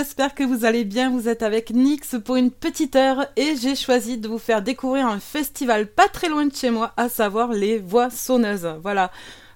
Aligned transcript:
j'espère 0.00 0.34
que 0.34 0.44
vous 0.44 0.64
allez 0.64 0.84
bien, 0.84 1.10
vous 1.10 1.28
êtes 1.28 1.42
avec 1.42 1.72
Nix 1.72 2.16
pour 2.24 2.36
une 2.36 2.50
petite 2.50 2.96
heure 2.96 3.26
et 3.36 3.54
j'ai 3.60 3.76
choisi 3.76 4.16
de 4.16 4.28
vous 4.28 4.38
faire 4.38 4.62
découvrir 4.62 5.06
un 5.06 5.20
festival 5.20 5.88
pas 5.88 6.08
très 6.08 6.30
loin 6.30 6.46
de 6.46 6.56
chez 6.56 6.70
moi, 6.70 6.94
à 6.96 7.10
savoir 7.10 7.52
les 7.52 7.76
Voix 7.76 8.08
Sonneuses. 8.08 8.76
Voilà. 8.82 9.10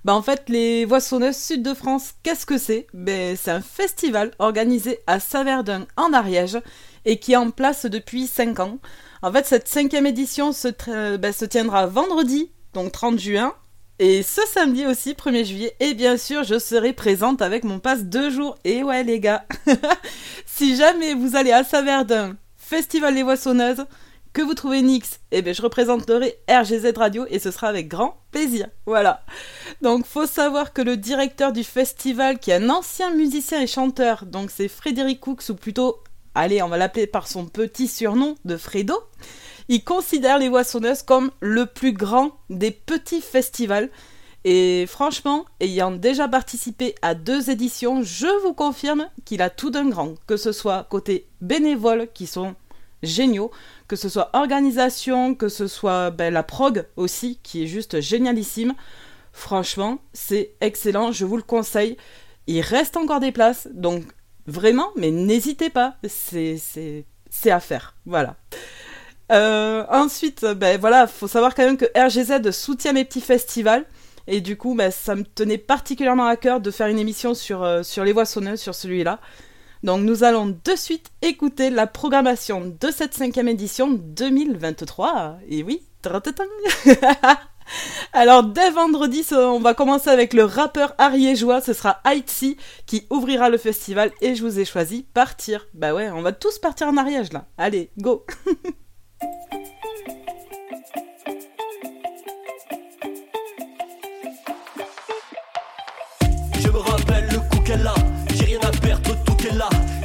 Bah 0.04 0.12
en 0.12 0.20
fait, 0.20 0.42
les 0.50 0.84
Voix 0.84 1.00
Sonneuses 1.00 1.38
Sud 1.38 1.62
de 1.62 1.72
France, 1.72 2.12
qu'est-ce 2.22 2.44
que 2.44 2.58
c'est? 2.58 2.86
Ben, 2.92 3.38
C'est 3.38 3.52
un 3.52 3.62
festival 3.62 4.32
organisé 4.38 4.98
à 5.06 5.18
Saverdun 5.18 5.86
en 5.96 6.12
Ariège 6.12 6.58
et 7.06 7.18
qui 7.18 7.32
est 7.32 7.36
en 7.36 7.50
place 7.50 7.86
depuis 7.86 8.26
5 8.26 8.60
ans. 8.60 8.78
En 9.22 9.32
fait, 9.32 9.46
cette 9.46 9.66
cinquième 9.66 10.06
édition 10.06 10.52
se, 10.52 10.68
ben, 11.16 11.32
se 11.32 11.46
tiendra 11.46 11.86
vendredi, 11.86 12.50
donc 12.74 12.92
30 12.92 13.18
juin, 13.18 13.54
et 13.98 14.22
ce 14.24 14.40
samedi 14.46 14.86
aussi, 14.86 15.12
1er 15.12 15.44
juillet, 15.44 15.76
et 15.78 15.94
bien 15.94 16.16
sûr, 16.16 16.42
je 16.42 16.58
serai 16.58 16.92
présente 16.92 17.42
avec 17.42 17.62
mon 17.62 17.78
passe 17.78 18.04
deux 18.04 18.28
jours. 18.28 18.56
Et 18.64 18.82
ouais, 18.82 19.04
les 19.04 19.20
gars, 19.20 19.44
si 20.46 20.76
jamais 20.76 21.14
vous 21.14 21.36
allez 21.36 21.52
à 21.52 21.62
Saverdun, 21.62 22.36
Festival 22.56 23.14
des 23.14 23.22
Voissonneuses, 23.22 23.86
que 24.32 24.42
vous 24.42 24.54
trouvez 24.54 24.82
Nix, 24.82 25.20
eh 25.30 25.42
bien, 25.42 25.52
je 25.52 25.62
représenterai 25.62 26.34
RGZ 26.50 26.92
Radio 26.96 27.24
et 27.30 27.38
ce 27.38 27.52
sera 27.52 27.68
avec 27.68 27.86
grand 27.86 28.18
plaisir. 28.32 28.66
Voilà. 28.84 29.22
Donc, 29.80 30.06
faut 30.06 30.26
savoir 30.26 30.72
que 30.72 30.82
le 30.82 30.96
directeur 30.96 31.52
du 31.52 31.62
festival, 31.62 32.40
qui 32.40 32.50
est 32.50 32.54
un 32.54 32.68
ancien 32.68 33.14
musicien 33.14 33.60
et 33.60 33.68
chanteur, 33.68 34.26
donc 34.26 34.50
c'est 34.50 34.66
Frédéric 34.66 35.20
Cooks, 35.20 35.50
ou 35.50 35.54
plutôt, 35.54 36.02
allez, 36.34 36.62
on 36.62 36.68
va 36.68 36.78
l'appeler 36.78 37.06
par 37.06 37.28
son 37.28 37.46
petit 37.46 37.86
surnom 37.86 38.34
de 38.44 38.56
Fredo. 38.56 38.98
Il 39.68 39.82
considère 39.82 40.38
les 40.38 40.48
Voissonneuses 40.48 41.02
comme 41.02 41.30
le 41.40 41.66
plus 41.66 41.92
grand 41.92 42.32
des 42.50 42.70
petits 42.70 43.22
festivals. 43.22 43.90
Et 44.44 44.84
franchement, 44.86 45.46
ayant 45.60 45.90
déjà 45.90 46.28
participé 46.28 46.94
à 47.00 47.14
deux 47.14 47.48
éditions, 47.48 48.02
je 48.02 48.26
vous 48.42 48.52
confirme 48.52 49.08
qu'il 49.24 49.40
a 49.40 49.48
tout 49.48 49.70
d'un 49.70 49.88
grand, 49.88 50.14
que 50.26 50.36
ce 50.36 50.52
soit 50.52 50.86
côté 50.90 51.26
bénévoles 51.40 52.08
qui 52.12 52.26
sont 52.26 52.54
géniaux, 53.02 53.50
que 53.88 53.96
ce 53.96 54.10
soit 54.10 54.30
organisation, 54.34 55.34
que 55.34 55.48
ce 55.48 55.66
soit 55.66 56.10
ben, 56.10 56.32
la 56.32 56.42
prog 56.42 56.86
aussi, 56.96 57.38
qui 57.42 57.64
est 57.64 57.66
juste 57.66 58.00
génialissime. 58.02 58.74
Franchement, 59.32 59.98
c'est 60.12 60.52
excellent, 60.60 61.10
je 61.10 61.24
vous 61.24 61.36
le 61.36 61.42
conseille. 61.42 61.96
Il 62.46 62.60
reste 62.60 62.98
encore 62.98 63.20
des 63.20 63.32
places, 63.32 63.68
donc 63.72 64.04
vraiment, 64.46 64.90
mais 64.96 65.10
n'hésitez 65.10 65.70
pas, 65.70 65.96
c'est 66.06 66.62
à 67.46 67.60
faire. 67.60 67.94
Voilà. 68.04 68.36
Euh, 69.32 69.84
ensuite, 69.90 70.44
ben 70.44 70.78
voilà, 70.78 71.06
faut 71.06 71.28
savoir 71.28 71.54
quand 71.54 71.64
même 71.64 71.76
que 71.76 71.86
RGZ 71.96 72.50
soutient 72.50 72.92
mes 72.92 73.04
petits 73.04 73.20
festivals. 73.20 73.84
Et 74.26 74.40
du 74.40 74.56
coup, 74.56 74.74
ben, 74.74 74.90
ça 74.90 75.14
me 75.14 75.24
tenait 75.24 75.58
particulièrement 75.58 76.26
à 76.26 76.36
cœur 76.36 76.60
de 76.60 76.70
faire 76.70 76.86
une 76.86 76.98
émission 76.98 77.34
sur, 77.34 77.62
euh, 77.62 77.82
sur 77.82 78.04
les 78.04 78.12
voix 78.12 78.24
sonneuses, 78.24 78.60
sur 78.60 78.74
celui-là. 78.74 79.20
Donc 79.82 80.00
nous 80.00 80.24
allons 80.24 80.46
de 80.46 80.76
suite 80.76 81.10
écouter 81.20 81.68
la 81.68 81.86
programmation 81.86 82.74
de 82.80 82.90
cette 82.90 83.12
cinquième 83.12 83.48
édition 83.48 83.90
2023. 83.90 85.36
Et 85.46 85.62
oui, 85.62 85.82
Alors 88.12 88.44
dès 88.44 88.70
vendredi, 88.70 89.26
on 89.32 89.60
va 89.60 89.74
commencer 89.74 90.08
avec 90.08 90.32
le 90.32 90.44
rappeur 90.44 90.94
ariégeois, 90.96 91.60
ce 91.60 91.74
sera 91.74 92.00
Haïti 92.04 92.56
qui 92.86 93.06
ouvrira 93.10 93.50
le 93.50 93.58
festival 93.58 94.10
et 94.22 94.34
je 94.34 94.42
vous 94.42 94.58
ai 94.58 94.64
choisi 94.64 95.06
Partir. 95.14 95.66
Bah 95.74 95.94
ouais, 95.94 96.10
on 96.10 96.22
va 96.22 96.32
tous 96.32 96.58
partir 96.58 96.88
en 96.88 96.96
Ariège 96.96 97.32
là. 97.32 97.44
Allez, 97.58 97.90
go 97.98 98.24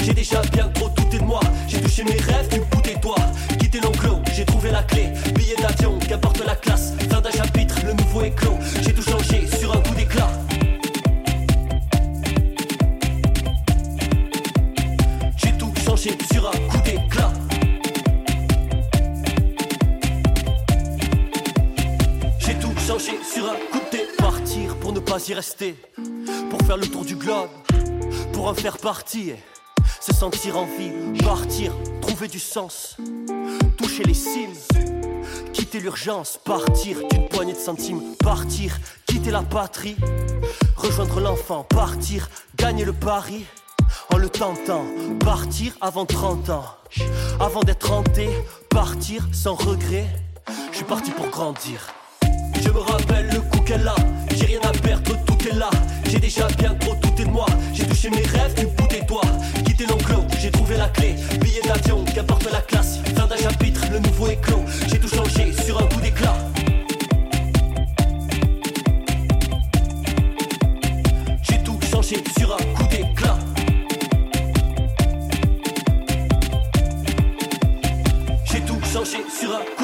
J'ai 0.02 0.14
déjà 0.14 0.42
bien 0.54 0.68
trop 0.70 0.90
tout 0.90 1.16
est 1.16 1.20
de 1.20 1.24
moi. 1.24 1.40
J'ai 1.68 1.82
touché 1.82 2.04
mes 2.04 2.18
rêves, 2.18 2.48
tu 2.50 2.60
me 2.60 3.00
toi. 3.02 3.16
Quitter 3.60 3.80
l'enclos, 3.80 4.20
j'ai 4.36 4.46
trouvé 4.46 4.72
la 4.72 4.84
clé. 4.84 5.10
Billet 5.36 5.56
d'avion, 5.56 5.98
qu'importe 6.00 6.44
la 6.46 6.56
classe. 6.56 6.94
Fin 7.10 7.22
d'un 7.22 7.32
chapitre, 7.32 7.76
le 7.86 7.94
nouveau 7.94 8.22
éclos. 8.24 8.58
J'ai 8.82 8.94
tout 8.94 9.04
changé 9.04 9.48
sur 9.60 9.72
un 9.76 9.82
coup 9.82 9.96
d'éclat. 9.96 10.30
J'ai 15.38 15.52
tout 15.54 15.74
changé 15.86 16.18
sur 16.32 16.48
un 16.48 16.70
coup 16.70 16.82
d'éclat. 16.84 17.32
sur 23.24 23.46
un 23.46 23.56
coup 23.72 23.80
de 23.92 24.18
Partir 24.18 24.76
pour 24.78 24.92
ne 24.92 25.00
pas 25.00 25.20
y 25.28 25.34
rester. 25.34 25.76
Pour 26.50 26.62
faire 26.64 26.78
le 26.78 26.88
tour 26.88 27.06
du 27.06 27.16
globe. 27.16 27.50
Pour 28.34 28.48
en 28.48 28.54
faire 28.54 28.78
partie. 28.78 29.34
Se 30.10 30.16
sentir 30.16 30.58
en 30.58 30.66
vie. 30.66 30.92
Partir, 31.24 31.72
trouver 32.02 32.28
du 32.28 32.40
sens. 32.40 32.98
Toucher 33.78 34.04
les 34.04 34.14
cimes. 34.14 34.54
Quitter 35.54 35.80
l'urgence. 35.80 36.40
Partir 36.44 36.98
d'une 37.10 37.28
poignée 37.30 37.54
de 37.54 37.58
centimes. 37.58 38.02
Partir, 38.20 38.80
quitter 39.06 39.32
la 39.32 39.42
patrie. 39.42 39.96
Rejoindre 40.76 41.20
l'enfant. 41.20 41.64
Partir, 41.64 42.30
gagner 42.56 42.86
le 42.86 42.94
pari. 42.94 43.46
En 44.14 44.18
le 44.18 44.30
tentant. 44.30 44.86
Partir 45.20 45.74
avant 45.82 46.06
30 46.06 46.50
ans. 46.50 46.66
Avant 47.40 47.62
d'être 47.62 47.92
hanté. 47.92 48.30
Partir 48.70 49.28
sans 49.32 49.56
regret. 49.56 50.08
Je 50.72 50.78
suis 50.78 50.86
parti 50.86 51.12
pour 51.12 51.28
grandir. 51.28 51.94
Je 52.62 52.70
me 52.70 52.80
rappelle 52.80 53.28
le 53.32 53.42
coup 53.42 53.60
qu'elle 53.66 53.88
a. 53.88 53.96
J'ai 54.36 54.46
rien 54.46 54.62
à 54.64 54.72
perdre, 54.72 55.14
tout 55.26 55.48
est 55.48 55.56
là. 55.56 55.70
J'ai 56.06 56.20
déjà 56.20 56.48
bien 56.58 56.74
trop, 56.76 56.94
est 56.94 57.24
de 57.24 57.30
moi. 57.30 57.46
J'ai 57.74 57.86
touché 57.86 58.10
mes 58.10 58.24
rêves, 58.24 58.54
tu 58.56 58.66
bout 58.66 58.88
des 58.88 59.02
doigts. 59.02 59.22
Quitter 59.80 59.94
l'enclos, 59.94 60.26
j'ai 60.42 60.52
trouvé 60.52 60.76
la 60.76 60.90
clé. 60.90 61.16
Billet 61.40 61.62
d'avion, 61.62 62.04
qu'importe 62.04 62.52
la 62.52 62.60
classe. 62.60 63.00
Fin 63.16 63.28
d'un 63.28 63.38
chapitre, 63.38 63.82
le 63.90 64.00
nouveau 64.00 64.28
éclos. 64.28 64.66
J'ai 64.90 65.00
tout 65.00 65.08
changé 65.08 65.54
sur 65.54 65.82
un 65.82 65.88
coup 65.88 66.02
d'éclat. 66.02 66.36
J'ai 71.42 71.64
tout 71.64 71.80
changé 71.90 72.22
sur 72.38 72.54
un 72.54 72.76
coup 72.76 72.88
d'éclat. 72.90 73.38
J'ai 78.52 78.62
tout 78.62 78.82
changé 78.92 79.24
sur 79.30 79.56
un 79.56 79.79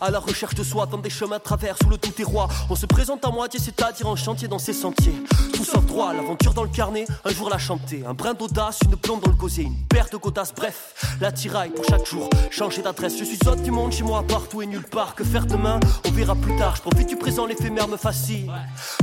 à 0.00 0.10
la 0.10 0.18
recherche 0.18 0.54
de 0.54 0.62
soi 0.62 0.86
dans 0.86 0.98
des 0.98 1.10
chemins 1.10 1.38
travers 1.38 1.76
sous 1.82 1.88
le 1.88 1.98
tout 1.98 2.10
terroir. 2.10 2.48
On 2.70 2.76
se 2.76 2.86
présente 2.86 3.24
à 3.24 3.30
moitié, 3.30 3.60
c'est-à-dire 3.60 4.06
en 4.06 4.16
chantier 4.16 4.48
dans 4.48 4.58
ces 4.58 4.72
sentiers. 4.72 5.14
Tout 5.52 5.64
sort 5.64 5.82
droit, 5.82 6.12
l'aventure 6.12 6.54
dans 6.54 6.62
le 6.62 6.68
carnet, 6.68 7.06
un 7.24 7.30
jour 7.30 7.48
la 7.50 7.58
chanter. 7.58 8.04
Un 8.06 8.14
brin 8.14 8.34
d'audace, 8.34 8.80
une 8.84 8.96
plombe 8.96 9.22
dans 9.22 9.30
le 9.30 9.36
gosier, 9.36 9.64
une 9.64 9.86
paire 9.88 10.08
de 10.10 10.16
godasses, 10.16 10.54
bref, 10.54 11.18
la 11.20 11.32
tiraille 11.32 11.70
pour 11.70 11.84
chaque 11.84 12.06
jour. 12.06 12.28
Changer 12.50 12.82
d'adresse, 12.82 13.18
je 13.18 13.24
suis 13.24 13.38
autre 13.46 13.62
du 13.62 13.70
monde 13.70 13.92
chez 13.92 14.02
moi, 14.02 14.22
partout 14.26 14.62
et 14.62 14.66
nulle 14.66 14.84
part. 14.84 15.14
Que 15.14 15.24
faire 15.24 15.46
demain? 15.46 15.80
On 16.06 16.10
verra 16.10 16.34
plus 16.34 16.56
tard. 16.56 16.76
Je 16.76 16.82
profite 16.82 17.08
du 17.08 17.16
présent, 17.16 17.46
l'éphémère 17.46 17.88
me 17.88 17.96
fascine. 17.96 18.50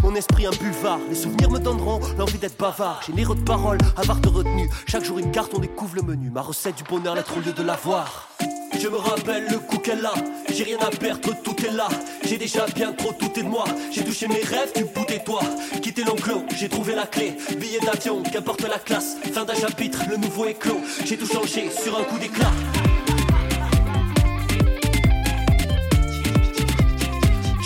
Mon 0.02 0.16
esprit 0.16 0.46
un 0.46 0.52
buvard, 0.52 1.00
les 1.10 1.16
souvenirs 1.16 1.50
me 1.50 1.60
donneront 1.60 2.00
l'envie 2.18 2.38
d'être 2.38 2.58
bavard. 2.58 3.02
Généreux 3.06 3.36
de 3.36 3.44
paroles, 3.44 3.78
avare 3.98 4.20
de 4.20 4.30
retenue. 4.30 4.70
Chaque 4.88 5.04
jour 5.04 5.20
une 5.20 5.32
carte, 5.32 5.52
on 5.56 5.60
découvre 5.60 5.96
le 5.96 6.02
menu. 6.02 6.30
Ma 6.30 6.42
recette 6.42 6.76
du 6.76 6.84
bonheur, 6.84 7.16
l'être 7.16 7.38
au 7.38 7.40
lieu 7.40 7.54
de 7.54 7.64
l'avoir. 7.64 8.31
Je 8.80 8.88
me 8.88 8.98
rappelle 8.98 9.46
le 9.50 9.60
coup 9.60 9.78
qu'elle 9.78 10.06
a. 10.06 10.14
J'ai 10.54 10.64
rien 10.64 10.80
à 10.80 10.90
perdre, 10.90 11.30
tout 11.44 11.56
est 11.66 11.72
là. 11.72 11.88
J'ai 12.24 12.38
déjà 12.38 12.66
bien 12.76 12.92
trop, 12.94 13.12
tout 13.14 13.32
est 13.40 13.44
de 13.44 13.48
moi. 13.48 13.66
J'ai 13.92 14.04
touché 14.04 14.28
mes 14.28 14.42
rêves, 14.42 14.72
tu 14.76 14.84
bout 14.86 15.06
toi. 15.26 15.42
Quitter 15.82 16.04
l'enclos, 16.04 16.44
j'ai 16.58 16.70
trouvé 16.70 16.96
la 16.96 17.06
clé. 17.06 17.36
Billet 17.58 17.80
d'avion, 17.80 18.22
qu'importe 18.24 18.62
la 18.62 18.80
classe. 18.80 19.18
Fin 19.34 19.46
d'un 19.46 19.56
chapitre, 19.56 20.00
le 20.10 20.18
nouveau 20.18 20.46
éclos. 20.46 20.82
J'ai 21.06 21.18
tout 21.18 21.28
changé 21.28 21.70
sur 21.70 21.98
un 21.98 22.04
coup 22.04 22.18
d'éclat. 22.18 22.52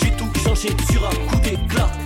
J'ai 0.02 0.10
tout 0.10 0.40
changé 0.44 0.68
sur 0.90 1.06
un 1.06 1.30
coup 1.30 1.40
d'éclat. 1.40 2.05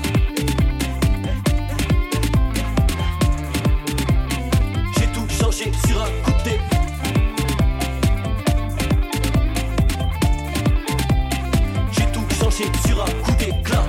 Sur 12.87 13.03
un 13.03 13.11
coup 13.23 13.33
d'éclat. 13.39 13.87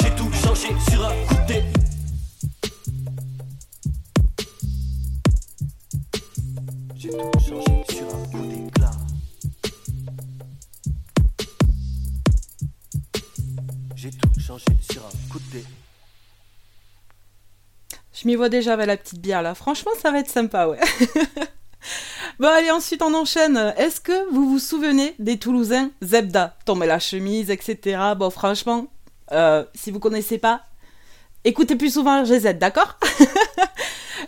J'ai 0.00 0.10
tout 0.16 0.32
changé 0.32 0.68
sur 0.90 1.04
un 1.06 1.14
coup 1.26 1.36
d'éclat. 1.46 1.68
J'ai 6.96 7.10
tout 7.10 7.38
changé 7.38 7.84
sur 7.88 8.14
un 8.14 8.26
coup 8.26 8.46
d'éclat. 8.46 8.90
J'ai 13.94 14.10
tout 14.10 14.40
changé 14.40 14.64
sur 14.90 15.02
un 15.02 15.30
coup 15.30 15.38
d'éclat. 15.52 15.68
Je 18.12 18.26
m'y 18.26 18.34
vois 18.34 18.48
déjà 18.48 18.72
avec 18.72 18.88
la 18.88 18.96
petite 18.96 19.20
bière 19.20 19.42
là. 19.42 19.54
Franchement, 19.54 19.92
ça 20.00 20.10
va 20.10 20.18
être 20.18 20.30
sympa, 20.30 20.66
ouais. 20.66 20.80
Bon, 22.38 22.48
allez, 22.48 22.70
ensuite 22.70 23.02
on 23.02 23.14
enchaîne. 23.14 23.74
Est-ce 23.76 24.00
que 24.00 24.30
vous 24.32 24.48
vous 24.48 24.58
souvenez 24.58 25.14
des 25.18 25.38
Toulousains 25.38 25.90
Zebda? 26.02 26.56
Tomber 26.64 26.86
la 26.86 26.98
chemise, 26.98 27.50
etc. 27.50 28.00
Bon, 28.16 28.30
franchement, 28.30 28.86
euh, 29.32 29.64
si 29.74 29.90
vous 29.90 29.98
connaissez 29.98 30.38
pas, 30.38 30.62
écoutez 31.44 31.76
plus 31.76 31.94
souvent 31.94 32.22
RGZ, 32.22 32.54
d'accord? 32.58 32.98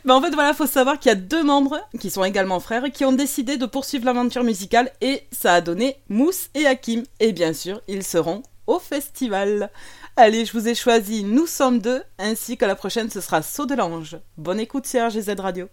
Ben 0.05 0.15
en 0.17 0.21
fait, 0.21 0.35
voilà, 0.35 0.53
faut 0.53 0.67
savoir 0.67 0.99
qu'il 0.99 1.09
y 1.09 1.13
a 1.13 1.15
deux 1.15 1.43
membres, 1.43 1.81
qui 1.99 2.11
sont 2.11 2.25
également 2.25 2.61
frères, 2.61 2.93
qui 2.93 3.07
ont 3.07 3.13
décidé 3.13 3.57
de 3.57 3.65
poursuivre 3.65 4.05
l'aventure 4.05 4.45
musicale 4.45 4.91
et 5.01 5.23
ça 5.33 5.55
a 5.55 5.61
donné 5.63 5.97
Mousse 6.11 6.51
et 6.55 6.67
Hakim. 6.67 7.05
Et 7.21 7.33
bien 7.33 7.55
sûr, 7.55 7.81
ils 7.89 8.03
seront 8.03 8.43
au 8.67 8.79
festival. 8.79 9.71
Allez, 10.17 10.45
je 10.45 10.53
vous 10.53 10.69
ai 10.69 10.75
choisi 10.75 11.25
Nous 11.25 11.47
sommes 11.47 11.79
deux, 11.79 12.03
ainsi 12.19 12.59
que 12.59 12.67
la 12.67 12.75
prochaine 12.75 13.09
ce 13.09 13.23
sera 13.23 13.41
Saut 13.41 13.65
de 13.65 13.75
l'Ange. 13.75 14.19
Bonne 14.37 14.61
écoute 14.61 14.87
sur 14.87 15.07
RGZ 15.07 15.37
Radio. 15.39 15.69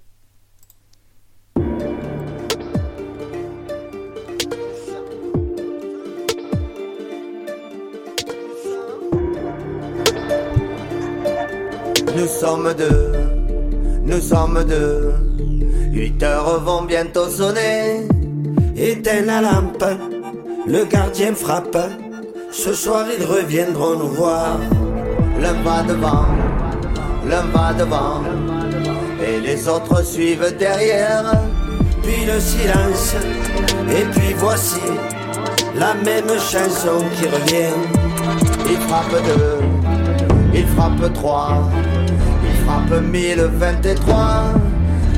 Nous 12.21 12.27
sommes 12.27 12.71
deux, 12.77 13.13
nous 14.05 14.21
sommes 14.21 14.63
deux. 14.65 15.11
Huit 15.91 16.21
heures 16.21 16.59
vont 16.63 16.83
bientôt 16.83 17.27
sonner. 17.27 18.05
Éteins 18.77 19.25
la 19.25 19.41
lampe, 19.41 19.83
le 20.67 20.85
gardien 20.85 21.33
frappe. 21.33 21.79
Ce 22.51 22.73
soir 22.73 23.05
ils 23.17 23.25
reviendront 23.25 23.97
nous 23.97 24.09
voir. 24.09 24.59
L'un 25.41 25.53
va 25.63 25.81
devant, 25.81 26.27
l'un 27.27 27.41
va 27.55 27.73
devant. 27.73 28.21
Et 29.25 29.39
les 29.39 29.67
autres 29.67 30.05
suivent 30.05 30.55
derrière. 30.59 31.25
Puis 32.03 32.23
le 32.27 32.39
silence, 32.39 33.15
et 33.89 34.05
puis 34.11 34.35
voici 34.37 34.81
la 35.75 35.95
même 35.95 36.37
chanson 36.37 37.03
qui 37.15 37.25
revient. 37.25 37.73
Il 38.69 38.77
frappe 38.87 39.23
deux, 39.25 39.57
il 40.53 40.67
frappe 40.67 41.13
trois, 41.13 41.67
frappe 42.63 43.01
1023. 43.01 44.53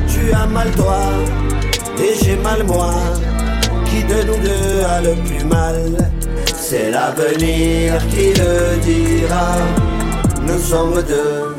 Tu 0.07 0.33
as 0.33 0.47
mal 0.47 0.71
toi, 0.71 1.01
et 1.97 2.13
j'ai 2.23 2.35
mal 2.37 2.63
moi. 2.63 2.93
Qui 3.85 4.03
de 4.03 4.23
nous 4.27 4.37
deux 4.37 4.83
a 4.85 5.01
le 5.01 5.15
plus 5.25 5.45
mal? 5.45 6.11
C'est 6.55 6.91
l'avenir 6.91 7.97
qui 8.09 8.33
le 8.33 8.77
dira. 8.81 9.51
Nous 10.47 10.59
sommes 10.59 11.01
deux, 11.07 11.55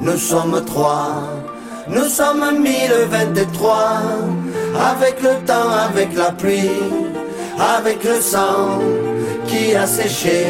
nous 0.00 0.18
sommes 0.18 0.62
trois, 0.64 1.22
nous 1.88 2.08
sommes 2.08 2.58
1023. 2.60 4.02
Avec 4.92 5.22
le 5.22 5.34
temps, 5.46 5.70
avec 5.88 6.16
la 6.16 6.32
pluie, 6.32 6.80
avec 7.76 8.02
le 8.04 8.20
sang 8.20 8.80
qui 9.46 9.74
a 9.74 9.86
séché 9.86 10.46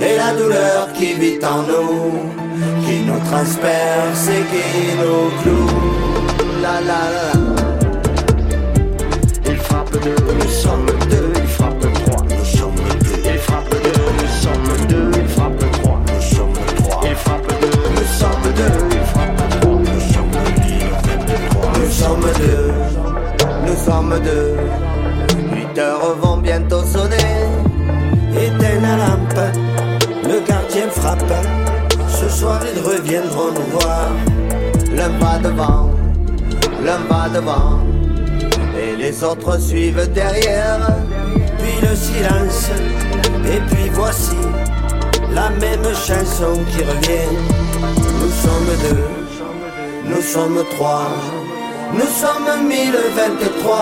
et 0.00 0.16
la 0.16 0.32
douleur 0.40 0.92
qui 0.94 1.14
vit 1.14 1.38
en 1.44 1.62
nous, 1.62 2.43
qui 2.84 3.00
nous 3.00 3.20
transperce 3.30 4.28
et 4.28 4.44
qui 4.50 4.96
nous 4.98 5.42
cloue. 5.42 6.62
La 6.62 6.80
la 6.80 7.10
la. 7.14 7.33
Autres 39.24 39.58
suivent 39.60 40.08
derrière. 40.12 40.86
Puis 41.58 41.76
le 41.82 41.96
silence, 41.96 42.70
et 43.46 43.60
puis 43.68 43.88
voici 43.92 44.36
la 45.32 45.50
même 45.50 45.88
chanson 45.94 46.60
qui 46.70 46.82
revient. 46.82 47.32
Nous 48.20 48.32
sommes 48.44 48.72
deux, 48.86 49.04
nous 50.10 50.22
sommes 50.22 50.62
trois, 50.76 51.10
nous 51.92 52.10
sommes 52.22 52.68
1023. 52.68 53.74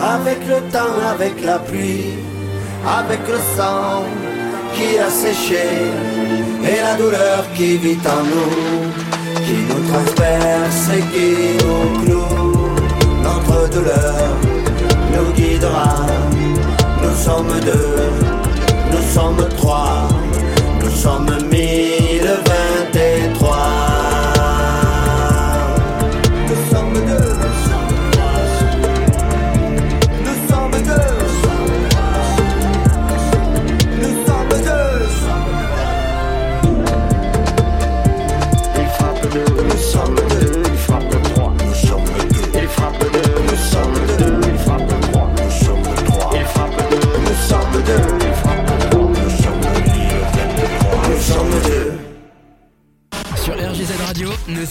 Avec 0.00 0.38
le 0.48 0.60
temps, 0.72 0.98
avec 1.08 1.42
la 1.44 1.58
pluie, 1.58 2.14
avec 2.86 3.20
le 3.28 3.38
sang 3.56 4.02
qui 4.74 4.98
a 4.98 5.08
séché 5.08 5.66
et 6.64 6.80
la 6.82 6.94
douleur 6.96 7.44
qui 7.54 7.76
vit 7.76 7.98
en 8.06 8.22
nous, 8.24 9.44
qui 9.44 9.56
nous 9.68 9.88
transperce 9.90 10.88
et 10.96 11.02
qui 11.12 11.64
nous 11.64 12.04
cloue. 12.04 12.23
Nous 13.76 15.32
guidera. 15.32 16.06
Nous 17.02 17.16
sommes 17.16 17.60
deux, 17.64 17.98
nous 18.92 19.02
sommes 19.12 19.48
trois, 19.56 20.08
nous 20.80 20.90
sommes 20.90 21.26
1023. 21.50 22.13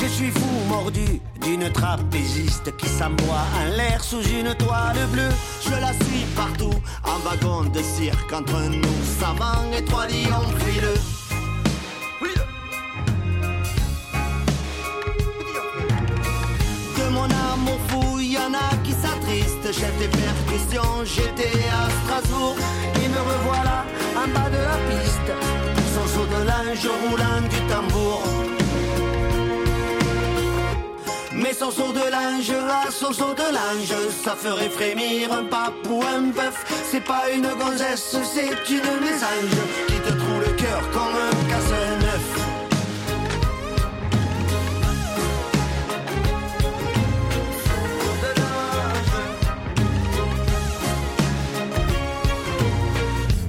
Je 0.00 0.06
suis 0.06 0.30
fou 0.30 0.50
mordu 0.68 1.20
d'une 1.40 1.70
trapéziste 1.70 2.76
qui 2.76 2.88
s'emboie 2.88 3.44
un 3.60 3.76
l'air 3.76 4.02
sous 4.02 4.22
une 4.22 4.52
toile 4.54 5.06
bleue. 5.12 5.30
Je 5.64 5.70
la 5.70 5.92
suis 5.92 6.24
partout 6.34 6.74
en 7.04 7.18
wagon 7.24 7.70
de 7.70 7.80
cirque 7.80 8.32
entre 8.32 8.60
nous 8.70 9.04
savants 9.20 9.70
et 9.76 9.84
trois 9.84 10.06
lions 10.08 10.48
frileux. 10.58 11.00
De 16.98 17.08
mon 17.10 17.28
amour 17.52 17.78
fou, 17.88 18.20
y 18.20 18.36
en 18.36 18.52
a 18.52 18.76
qui 18.82 18.92
s'attristent. 18.92 19.72
Chef 19.72 19.96
des 19.98 20.08
percussions, 20.08 21.04
j'étais 21.04 21.56
à 21.68 21.88
Strasbourg. 22.04 22.56
Et 22.96 23.08
me 23.08 23.18
revoilà 23.18 23.84
en 24.16 24.28
bas 24.34 24.50
de 24.50 24.56
la 24.56 24.78
piste. 24.90 25.30
Son 25.94 26.06
saut 26.08 26.26
de 26.26 26.46
linge 26.46 26.88
roulant 27.08 27.40
du 27.48 27.60
tambour. 27.72 28.22
Mais 31.64 31.70
son 31.70 31.82
saut 31.82 31.92
de 31.92 32.10
linge, 32.10 32.48
de 32.48 33.52
linge, 33.52 33.94
ça 34.22 34.34
ferait 34.36 34.68
frémir 34.68 35.32
un 35.32 35.44
pape 35.44 35.72
ou 35.88 36.02
un 36.02 36.22
bœuf. 36.22 36.64
C'est 36.90 37.00
pas 37.00 37.30
une 37.34 37.46
gonzesse, 37.58 38.16
c'est 38.22 38.70
une 38.70 39.00
mésange 39.00 39.60
qui 39.86 39.94
te 39.94 40.12
trouve 40.12 40.40
le 40.40 40.52
cœur 40.56 40.82
comme 40.92 41.14
un 41.14 41.30
casse-neuf. 41.48 42.26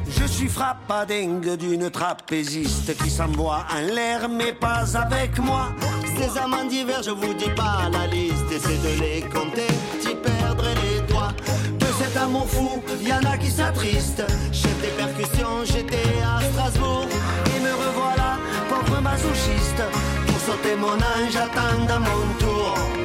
Je 0.08 0.26
suis 0.26 0.48
frappadingue 0.48 1.58
d'une 1.58 1.90
trapéziste 1.90 2.96
qui 2.98 3.10
s'envoie 3.10 3.66
en 3.76 3.94
l'air, 3.94 4.30
mais 4.30 4.54
pas 4.54 4.86
avec 4.96 5.38
moi. 5.40 5.70
Ces 6.18 6.38
amants 6.40 6.66
d'hiver, 6.66 7.02
je 7.04 7.12
vous 7.12 7.34
dis 7.34 7.50
pas 7.56 7.90
la 7.92 8.08
liste, 8.08 8.50
essayez 8.52 8.78
de 8.78 9.02
les 9.02 9.22
compter, 9.22 9.68
t'y 10.02 10.16
perdrez 10.16 10.74
les 10.76 11.02
doigts. 11.12 11.34
De 11.80 11.86
cet 12.00 12.16
amour 12.18 12.48
fou, 12.48 12.82
y 13.02 13.12
en 13.12 13.24
a 13.30 13.38
qui 13.38 13.52
s'attristent. 13.52 14.26
Chef 14.52 14.82
des 14.82 14.94
percussions, 14.96 15.66
j'étais 15.66 16.10
à 16.24 16.42
Strasbourg, 16.42 17.08
et 17.56 17.60
me 17.60 17.72
revoilà, 17.72 18.38
pauvre 18.70 19.02
masochiste. 19.02 19.84
Pour 20.26 20.40
sauter 20.40 20.76
mon 20.76 20.96
ange, 20.96 21.32
j'attends 21.32 21.94
à 21.94 22.00
mon 22.00 22.34
tour. 22.40 23.05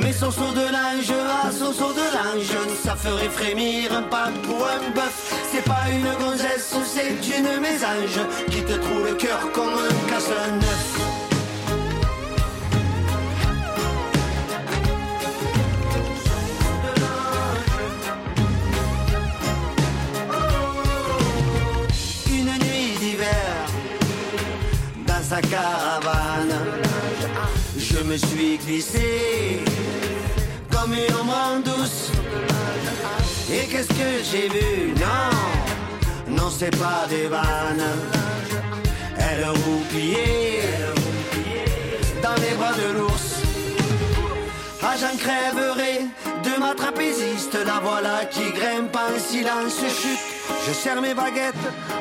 Mais 0.00 0.12
son 0.12 0.30
saut 0.30 0.52
de 0.52 0.60
linge, 0.72 1.12
ah 1.12 1.50
son 1.50 1.72
saut 1.72 1.92
de 1.92 2.06
linge, 2.16 2.56
ça 2.82 2.94
ferait 2.96 3.28
frémir 3.28 3.92
un 3.92 4.02
pape 4.02 4.32
ou 4.48 4.62
un 4.62 4.90
bœuf. 4.94 5.34
C'est 5.50 5.64
pas 5.64 5.84
une 5.90 6.10
gonzesse, 6.22 6.74
c'est 6.84 7.38
une 7.38 7.60
mésange 7.60 8.20
qui 8.50 8.62
te 8.62 8.72
trouve 8.72 9.06
le 9.06 9.14
cœur 9.14 9.50
comme 9.52 9.74
un 9.74 10.10
casse-neuf. 10.10 11.00
Une 22.30 22.52
nuit 22.64 22.98
d'hiver 22.98 23.28
dans 25.06 25.22
sa 25.22 25.40
caravane, 25.40 26.83
me 28.04 28.16
suis 28.16 28.58
glissé 28.58 29.60
comme 30.70 30.92
une 30.92 31.14
ombre 31.14 31.62
douce. 31.64 32.10
Et 33.50 33.66
qu'est-ce 33.66 33.88
que 33.88 34.22
j'ai 34.30 34.48
vu? 34.48 34.94
Non, 34.96 36.36
non, 36.36 36.50
c'est 36.50 36.76
pas 36.76 37.06
des 37.08 37.26
vannes. 37.28 37.88
Elle 39.18 39.44
roupillait 39.46 40.62
dans 42.22 42.34
les 42.34 42.54
bras 42.56 42.72
de 42.72 42.98
l'ours. 42.98 43.42
Ah, 44.82 44.94
j'en 45.00 45.16
crèverai 45.16 46.06
de 46.44 46.60
ma 46.60 46.74
trapéziste. 46.74 47.56
La 47.66 47.80
voilà 47.82 48.24
qui 48.26 48.52
grimpe 48.52 48.96
en 48.96 49.18
silence 49.18 49.78
chute. 49.78 50.18
Je 50.66 50.72
serre 50.72 51.00
mes 51.00 51.14
baguettes 51.14 51.54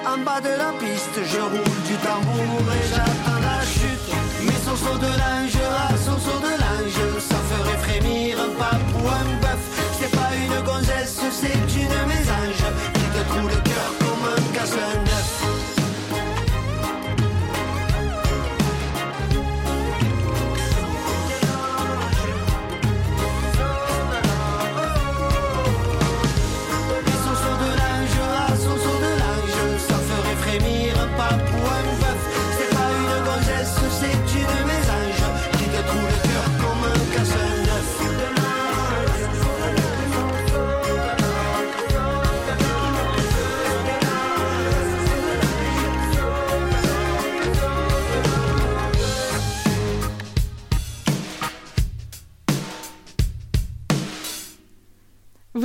en 0.05 0.17
bas 0.19 0.41
de 0.41 0.49
la 0.49 0.71
piste. 0.79 1.17
Je 1.31 1.39
roule 1.39 1.81
du 1.87 1.95
tambour 1.95 2.73
et 2.73 2.87
j'attends 2.89 3.22
un 8.43 8.49
pape 8.57 8.89
ou 8.95 9.07
un 9.07 9.41
bœuf. 9.41 9.63
C'est 9.99 10.11
pas 10.11 10.31
une 10.35 10.63
gonzesse, 10.65 11.19
c'est 11.31 11.72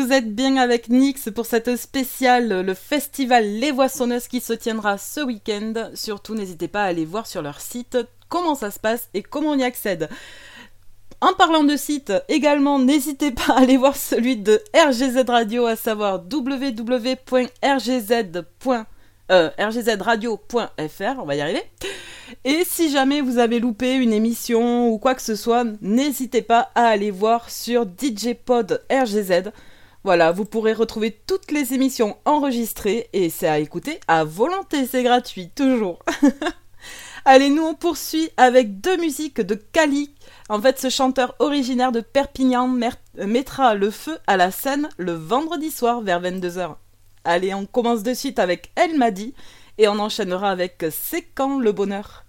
Vous 0.09 0.15
êtes 0.15 0.35
bien 0.35 0.57
avec 0.57 0.89
Nix 0.89 1.29
pour 1.35 1.45
cette 1.45 1.77
spéciale, 1.77 2.63
le 2.63 2.73
festival 2.73 3.45
Les 3.45 3.73
Voissonneuses 3.73 4.27
qui 4.27 4.41
se 4.41 4.55
tiendra 4.55 4.97
ce 4.97 5.21
week-end. 5.21 5.91
Surtout, 5.93 6.35
n'hésitez 6.35 6.67
pas 6.67 6.85
à 6.85 6.87
aller 6.87 7.05
voir 7.05 7.27
sur 7.27 7.43
leur 7.43 7.61
site 7.61 7.99
comment 8.31 8.55
ça 8.55 8.71
se 8.71 8.79
passe 8.79 9.11
et 9.13 9.23
comment 9.23 9.51
on 9.51 9.59
y 9.59 9.65
accède. 9.65 10.09
En 11.21 11.35
parlant 11.35 11.63
de 11.63 11.77
site, 11.77 12.15
également, 12.31 12.79
n'hésitez 12.79 13.33
pas 13.33 13.53
à 13.53 13.61
aller 13.61 13.77
voir 13.77 13.97
celui 13.97 14.39
de 14.39 14.63
RGZ 14.75 15.29
Radio, 15.29 15.67
à 15.67 15.77
savoir 15.77 16.23
www.rgz.fr, 16.33 17.27
euh, 19.31 19.51
on 21.19 21.27
va 21.27 21.35
y 21.35 21.41
arriver. 21.43 21.65
Et 22.47 22.65
si 22.65 22.91
jamais 22.91 23.21
vous 23.21 23.37
avez 23.37 23.61
loupé 23.61 23.93
une 23.97 24.15
émission 24.15 24.89
ou 24.89 24.97
quoi 24.97 25.15
que 25.15 25.21
ce 25.21 25.35
soit, 25.35 25.65
n'hésitez 25.83 26.41
pas 26.41 26.71
à 26.75 26.87
aller 26.87 27.11
voir 27.11 27.51
sur 27.51 27.85
DJ 27.85 28.33
Pod 28.43 28.83
RGZ. 28.91 29.51
Voilà, 30.09 30.33
vous 30.33 30.47
pourrez 30.47 30.73
retrouver 30.73 31.21
toutes 31.27 31.51
les 31.51 31.75
émissions 31.75 32.17
enregistrées 32.25 33.11
et 33.13 33.29
c'est 33.29 33.47
à 33.47 33.59
écouter 33.59 34.01
à 34.09 34.25
volonté, 34.25 34.87
c'est 34.87 35.03
gratuit, 35.03 35.51
toujours. 35.55 35.99
Allez, 37.27 37.51
nous 37.51 37.63
on 37.63 37.75
poursuit 37.75 38.31
avec 38.39 38.81
deux 38.81 38.97
musiques 38.97 39.43
de 39.43 39.55
Kali. 39.55 40.15
En 40.49 40.63
fait, 40.63 40.81
ce 40.81 40.89
chanteur 40.89 41.35
originaire 41.41 41.93
de 41.93 42.01
Perpignan 42.01 42.75
mettra 43.19 43.75
le 43.75 43.91
feu 43.91 44.17
à 44.27 44.39
la 44.39 44.51
scène 44.51 44.89
le 44.97 45.13
vendredi 45.13 45.71
soir 45.71 46.01
vers 46.01 46.23
22h. 46.23 46.77
Allez, 47.25 47.53
on 47.53 47.67
commence 47.67 48.03
de 48.03 48.15
suite 48.15 48.39
avec 48.39 48.73
Elle 48.77 48.97
m'a 48.97 49.11
dit 49.11 49.35
et 49.77 49.89
on 49.89 49.99
enchaînera 49.99 50.51
avec 50.51 50.87
C'est 50.91 51.21
quand 51.35 51.59
le 51.59 51.73
bonheur? 51.73 52.25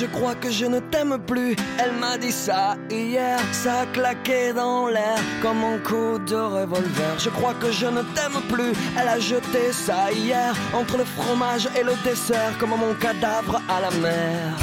Je 0.00 0.06
crois 0.06 0.34
que 0.34 0.50
je 0.50 0.66
ne 0.66 0.80
t'aime 0.80 1.18
plus, 1.24 1.54
elle 1.78 1.92
m'a 1.92 2.18
dit 2.18 2.32
ça 2.32 2.76
hier, 2.90 3.38
ça 3.52 3.82
a 3.82 3.86
claqué 3.86 4.52
dans 4.52 4.88
l'air 4.88 5.20
comme 5.40 5.62
un 5.62 5.78
coup 5.78 6.18
de 6.18 6.34
revolver. 6.34 7.16
Je 7.18 7.30
crois 7.30 7.54
que 7.54 7.70
je 7.70 7.86
ne 7.86 8.02
t'aime 8.14 8.40
plus, 8.52 8.72
elle 8.98 9.06
a 9.06 9.20
jeté 9.20 9.70
ça 9.70 10.10
hier 10.10 10.52
entre 10.72 10.98
le 10.98 11.04
fromage 11.04 11.68
et 11.78 11.84
le 11.84 11.92
dessert 12.02 12.58
comme 12.58 12.70
mon 12.70 12.94
cadavre 12.94 13.62
à 13.68 13.82
la 13.82 13.90
mer. 14.02 14.56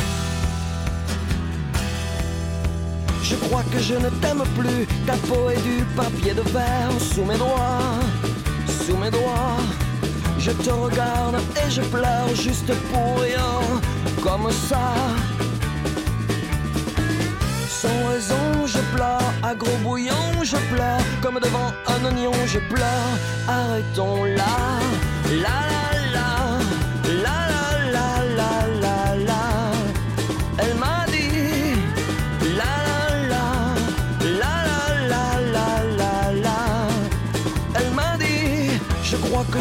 Je 3.24 3.36
crois 3.36 3.64
que 3.72 3.80
je 3.80 3.94
ne 3.94 4.10
t'aime 4.22 4.44
plus, 4.60 4.86
ta 5.08 5.14
peau 5.28 5.50
est 5.50 5.62
du 5.62 5.86
papier 5.96 6.34
de 6.34 6.42
verre 6.42 6.92
sous 7.14 7.24
mes 7.24 7.38
doigts, 7.38 8.02
sous 8.86 8.98
mes 8.98 9.10
doigts. 9.10 9.81
Je 10.44 10.50
te 10.50 10.72
regarde 10.72 11.36
et 11.56 11.70
je 11.70 11.82
pleure 11.82 12.28
juste 12.34 12.74
pour 12.92 13.20
rien, 13.20 13.60
comme 14.24 14.50
ça. 14.52 14.96
Sans 17.70 18.08
raison, 18.10 18.66
je 18.66 18.80
pleure, 18.96 19.34
à 19.44 19.54
gros 19.54 19.78
bouillon, 19.84 20.44
je 20.44 20.58
pleure, 20.74 21.00
comme 21.22 21.40
devant 21.40 21.72
un 21.86 22.06
oignon, 22.06 22.34
je 22.48 22.58
pleure. 22.74 23.12
Arrêtons 23.48 24.24
là, 24.24 24.80
la 25.30 25.60
la 25.70 25.91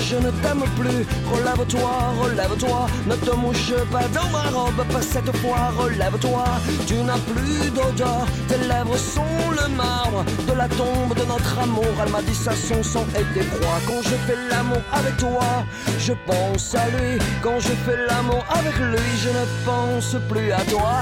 je 0.01 0.17
ne 0.17 0.31
t'aime 0.43 0.65
plus. 0.79 1.07
Relève-toi, 1.33 1.93
relève-toi, 2.23 2.87
ne 3.07 3.15
te 3.17 3.35
mouche 3.37 3.73
pas 3.91 4.07
dans 4.15 4.29
ma 4.31 4.51
robe, 4.51 4.85
pas 4.93 5.03
cette 5.03 5.35
fois, 5.39 5.73
relève-toi. 5.79 6.45
Tu 6.87 6.95
n'as 6.95 7.19
plus 7.33 7.71
d'odeur, 7.71 8.27
tes 8.49 8.59
lèvres 8.59 8.97
sont 8.97 9.51
le 9.51 9.69
marbre 9.75 10.25
de 10.49 10.53
la 10.53 10.69
tombe 10.69 11.15
de 11.15 11.25
notre 11.25 11.59
amour. 11.59 11.93
Elle 12.03 12.13
m'a 12.13 12.23
dit 12.23 12.35
ça, 12.35 12.53
son 12.55 12.83
sang 12.83 13.07
et 13.19 13.39
des 13.39 13.47
croix. 13.47 13.81
Quand 13.87 14.03
je 14.03 14.17
fais 14.27 14.39
l'amour 14.51 14.83
avec 14.93 15.17
toi, 15.17 15.65
je 15.99 16.13
pense 16.27 16.75
à 16.75 16.89
lui. 16.91 17.19
Quand 17.43 17.59
je 17.61 17.75
fais 17.85 17.99
l'amour 18.09 18.45
avec 18.51 18.77
lui, 18.77 19.11
je 19.25 19.29
ne 19.29 19.45
pense 19.65 20.17
plus 20.29 20.53
à 20.53 20.63
toi. 20.63 21.01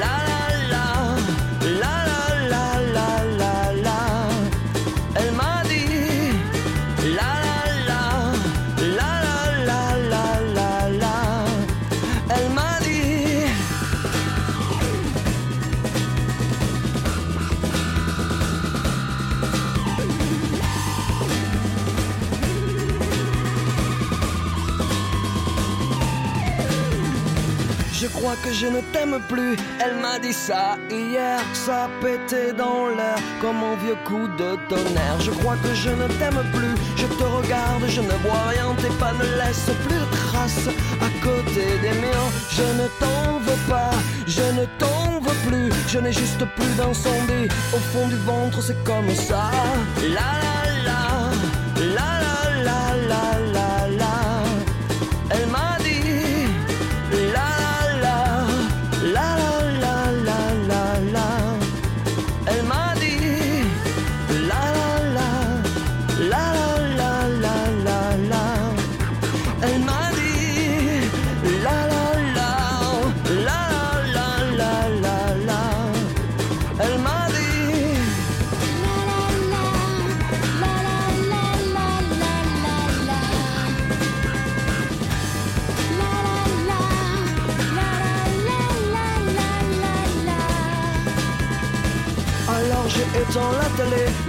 La 0.00 0.16
la, 0.28 0.45
Je 28.06 28.12
crois 28.12 28.36
que 28.36 28.52
je 28.52 28.68
ne 28.68 28.80
t'aime 28.92 29.18
plus. 29.28 29.56
Elle 29.80 29.96
m'a 29.96 30.20
dit 30.20 30.32
ça 30.32 30.78
hier, 30.88 31.40
ça 31.54 31.90
pétait 32.00 32.52
dans 32.52 32.86
l'air 32.86 33.18
comme 33.40 33.56
un 33.56 33.74
vieux 33.84 33.98
coup 34.04 34.28
de 34.38 34.50
tonnerre. 34.68 35.18
Je 35.18 35.32
crois 35.32 35.56
que 35.56 35.74
je 35.74 35.90
ne 35.90 36.06
t'aime 36.18 36.40
plus. 36.54 36.74
Je 36.96 37.06
te 37.06 37.24
regarde, 37.24 37.82
je 37.88 38.00
ne 38.00 38.16
vois 38.24 38.44
rien. 38.52 38.68
Tes 38.80 38.94
pas 39.00 39.12
ne 39.12 39.26
laissent 39.40 39.74
plus 39.88 39.98
de 39.98 40.28
traces 40.28 40.68
à 41.00 41.10
côté 41.20 41.64
des 41.82 41.98
miens. 41.98 42.28
Je 42.48 42.62
ne 42.80 42.86
t'en 43.00 43.38
veux 43.40 43.62
pas, 43.68 43.90
je 44.28 44.46
ne 44.58 44.64
t'en 44.78 45.18
veux 45.24 45.38
plus. 45.48 45.72
Je 45.88 45.98
n'ai 45.98 46.12
juste 46.12 46.44
plus 46.54 46.72
d'incendie 46.76 47.48
au 47.74 47.80
fond 47.90 48.06
du 48.06 48.18
ventre, 48.18 48.62
c'est 48.62 48.84
comme 48.84 49.10
ça. 49.16 49.50
La 50.16 50.30
la 50.46 50.58
la, 50.86 51.35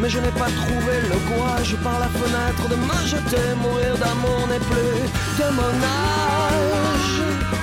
je 0.09 0.19
n'ai 0.19 0.31
pas 0.31 0.45
trouvé 0.45 1.01
le 1.09 1.17
courage 1.27 1.75
par 1.83 1.99
la 1.99 2.07
fenêtre 2.07 2.69
de 2.69 2.75
me 2.75 3.05
jeter. 3.05 3.55
Mourir 3.61 3.97
d'amour 3.97 4.47
n'est 4.47 4.59
plus 4.59 5.03
de 5.39 5.51
mon 5.51 5.73
âge. 5.83 7.56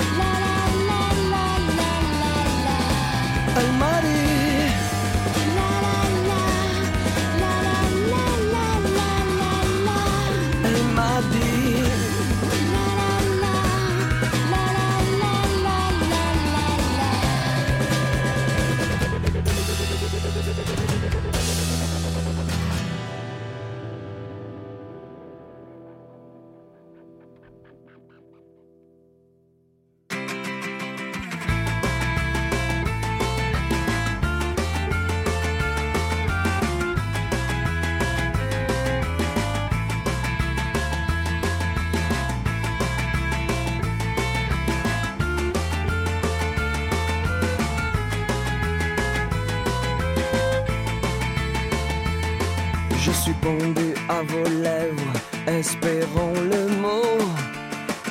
Vos 54.25 54.49
lèvres, 54.63 55.13
espérons 55.47 56.35
le 56.53 56.69
mot, 56.81 57.19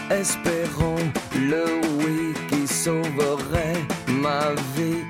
espérons 0.09 0.95
le 1.35 1.65
oui 1.99 2.33
qui 2.49 2.67
sauverait 2.67 3.81
ma 4.07 4.51
vie. 4.75 5.03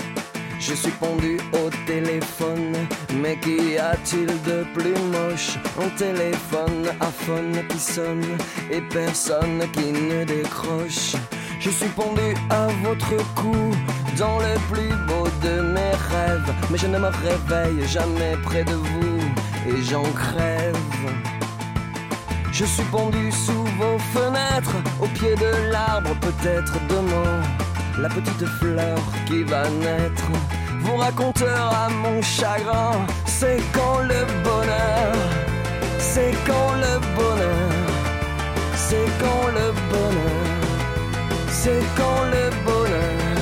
Je 0.59 0.73
suis 0.73 0.91
pendu 0.91 1.39
au 1.53 1.69
téléphone, 1.85 2.73
mais 3.21 3.35
qu'y 3.37 3.77
a-t-il 3.77 4.27
de 4.43 4.63
plus 4.73 4.97
moche? 5.11 5.57
Un 5.81 5.89
téléphone 5.97 6.87
à 7.01 7.07
phone 7.07 7.55
qui 7.69 7.79
sonne 7.79 8.37
et 8.71 8.81
personne 8.81 9.61
qui 9.73 9.91
ne 9.91 10.23
décroche. 10.23 11.15
Je 11.59 11.69
suis 11.69 11.89
pendu 11.89 12.33
à 12.49 12.67
votre 12.83 13.17
cou 13.35 13.55
dans 14.17 14.39
le 14.39 14.55
plus 14.71 14.95
beau 15.07 15.27
de 15.41 15.61
mes 15.61 15.93
rêves, 16.11 16.53
mais 16.69 16.77
je 16.77 16.87
ne 16.87 16.97
me 16.97 17.07
réveille 17.07 17.87
jamais 17.87 18.35
près 18.43 18.63
de 18.63 18.73
vous 18.73 19.22
et 19.67 19.82
j'en 19.84 20.04
crève. 20.04 20.78
Je 22.52 22.65
suis 22.65 22.84
pendu 22.91 23.32
sous 23.32 23.65
vos 23.80 23.97
fenêtres, 24.13 24.76
au 25.02 25.08
pied 25.08 25.36
de 25.36 25.71
l'arbre, 25.71 26.15
peut-être 26.21 26.73
demain, 26.88 27.41
la 27.99 28.10
petite 28.10 28.45
fleur 28.60 28.99
qui 29.26 29.43
va 29.43 29.63
naître 29.69 30.30
vous 30.82 30.97
racontera 30.97 31.89
mon 31.89 32.21
chagrin. 32.21 33.06
C'est 33.26 33.62
quand 33.73 33.99
le 34.02 34.21
bonheur, 34.43 35.13
c'est 35.97 36.34
quand 36.45 36.73
le 36.86 36.99
bonheur, 37.15 37.71
c'est 38.76 39.10
quand 39.19 39.47
le 39.47 39.67
bonheur, 39.91 40.54
c'est 41.49 41.84
quand 41.97 42.23
le 42.36 42.45
bonheur, 42.65 43.38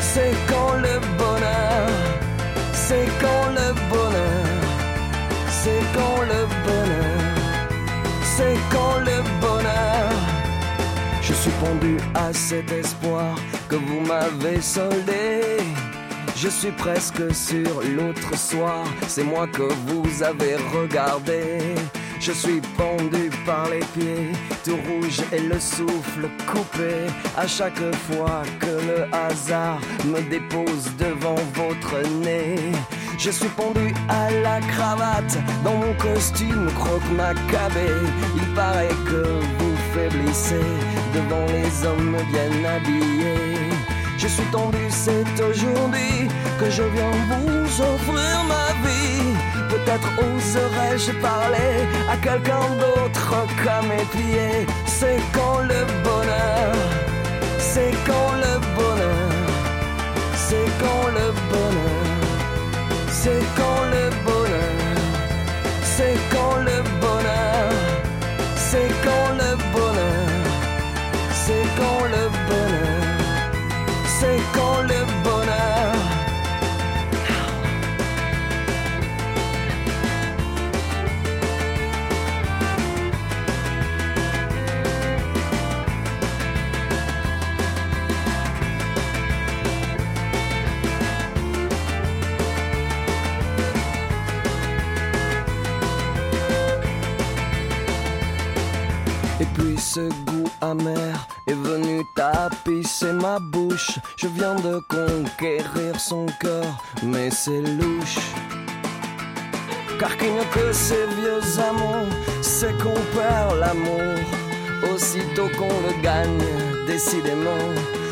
c'est 0.00 0.34
quand 0.48 0.74
le 0.86 1.00
bonheur, 1.18 1.88
c'est 2.72 3.08
quand 3.20 3.46
le 3.58 3.72
bonheur, 3.90 4.59
c'est 5.62 5.84
quand 5.94 6.20
le 6.22 6.42
bonheur, 6.66 7.36
c'est 8.34 8.58
quand 8.72 8.98
le 9.00 9.18
bonheur. 9.40 10.10
Je 11.20 11.34
suis 11.34 11.50
pendu 11.64 11.96
à 12.14 12.32
cet 12.32 12.72
espoir 12.72 13.34
que 13.68 13.76
vous 13.76 14.00
m'avez 14.00 14.60
soldé. 14.62 15.58
Je 16.34 16.48
suis 16.48 16.70
presque 16.72 17.34
sur 17.34 17.82
l'autre 17.96 18.34
soir, 18.36 18.84
c'est 19.06 19.24
moi 19.24 19.46
que 19.46 19.68
vous 19.88 20.22
avez 20.22 20.56
regardé. 20.78 21.58
Je 22.20 22.32
suis 22.32 22.60
pendu 22.76 23.30
par 23.46 23.70
les 23.70 23.80
pieds, 23.94 24.32
tout 24.62 24.76
rouge 24.76 25.22
et 25.32 25.40
le 25.40 25.58
souffle 25.58 26.28
coupé. 26.46 27.06
À 27.34 27.46
chaque 27.46 27.80
fois 28.06 28.42
que 28.60 28.66
le 28.66 29.14
hasard 29.14 29.80
me 30.04 30.20
dépose 30.28 30.90
devant 30.98 31.40
votre 31.54 32.06
nez. 32.22 32.56
Je 33.16 33.30
suis 33.30 33.48
pendu 33.48 33.94
à 34.10 34.30
la 34.30 34.60
cravate 34.60 35.38
dans 35.64 35.76
mon 35.76 35.94
costume 35.94 36.70
croque-macabé. 36.74 37.88
Il 38.36 38.54
paraît 38.54 38.96
que 39.06 39.24
vous 39.58 39.76
faiblissez 39.94 40.68
devant 41.14 41.46
les 41.46 41.86
hommes 41.86 42.18
bien 42.30 42.64
habillés. 42.68 43.70
Je 44.18 44.28
suis 44.28 44.50
tendu, 44.52 44.76
c'est 44.90 45.42
aujourd'hui 45.42 46.28
que 46.58 46.70
je 46.70 46.82
viens 46.82 47.12
vous 47.30 47.80
offrir 47.80 48.44
ma. 48.46 48.69
Peut-être 49.84 50.10
oserais-je 50.18 51.12
parler 51.20 51.86
à 52.10 52.16
quelqu'un 52.16 52.66
d'autre 52.78 53.46
qu'à 53.62 53.80
mes 53.82 54.04
pieds. 54.12 54.66
C'est 54.86 55.20
quand 55.32 55.60
le 55.62 55.84
bonheur, 56.04 56.74
c'est 57.58 57.94
quand 58.06 58.32
le 58.44 58.54
bonheur, 58.76 59.30
c'est 60.34 60.70
quand 60.82 61.06
le 61.18 61.26
bonheur, 61.50 62.20
c'est 63.08 63.44
quand 63.56 63.82
le 63.94 64.04
bonheur, 64.26 64.96
c'est 65.82 66.18
quand 66.30 66.56
le 66.68 66.82
bonheur, 67.00 67.72
c'est 68.56 68.90
quand 69.04 69.28
le 69.42 69.56
bonheur, 69.72 70.30
c'est 71.32 71.66
quand 71.78 72.04
le 72.14 72.28
bonheur 72.48 72.99
ce 99.80 100.08
goût 100.26 100.50
amer 100.60 101.26
est 101.46 101.54
venu 101.54 102.04
tapisser 102.14 103.12
ma 103.12 103.38
bouche. 103.38 103.98
Je 104.16 104.28
viens 104.28 104.54
de 104.54 104.78
conquérir 104.88 105.98
son 105.98 106.26
cœur, 106.38 106.66
mais 107.02 107.30
c'est 107.30 107.62
louche. 107.62 108.18
Car 109.98 110.16
qu'il 110.18 110.32
n'y 110.32 110.38
a 110.38 110.44
que 110.44 110.72
ces 110.72 111.06
vieux 111.18 111.42
amours, 111.68 112.12
c'est 112.42 112.76
qu'on 112.82 113.00
perd 113.16 113.58
l'amour. 113.58 114.18
Aussitôt 114.92 115.48
qu'on 115.58 115.76
le 115.86 116.02
gagne, 116.02 116.86
décidément, 116.86 117.66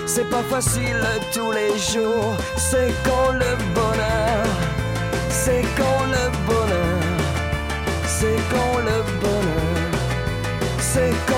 c'est 0.07 0.28
pas 0.31 0.42
facile 0.42 1.02
tous 1.35 1.52
les 1.52 1.76
jours. 1.78 2.35
C'est 2.57 2.92
quand 3.04 3.33
le 3.33 3.52
bonheur, 3.74 4.46
c'est 5.31 5.64
quand 5.76 6.04
le 6.16 6.24
bonheur, 6.46 7.02
c'est 8.07 8.40
quand 8.50 8.78
le 8.78 9.02
bonheur. 9.20 9.68
C'est 10.81 11.12
quand 11.28 11.38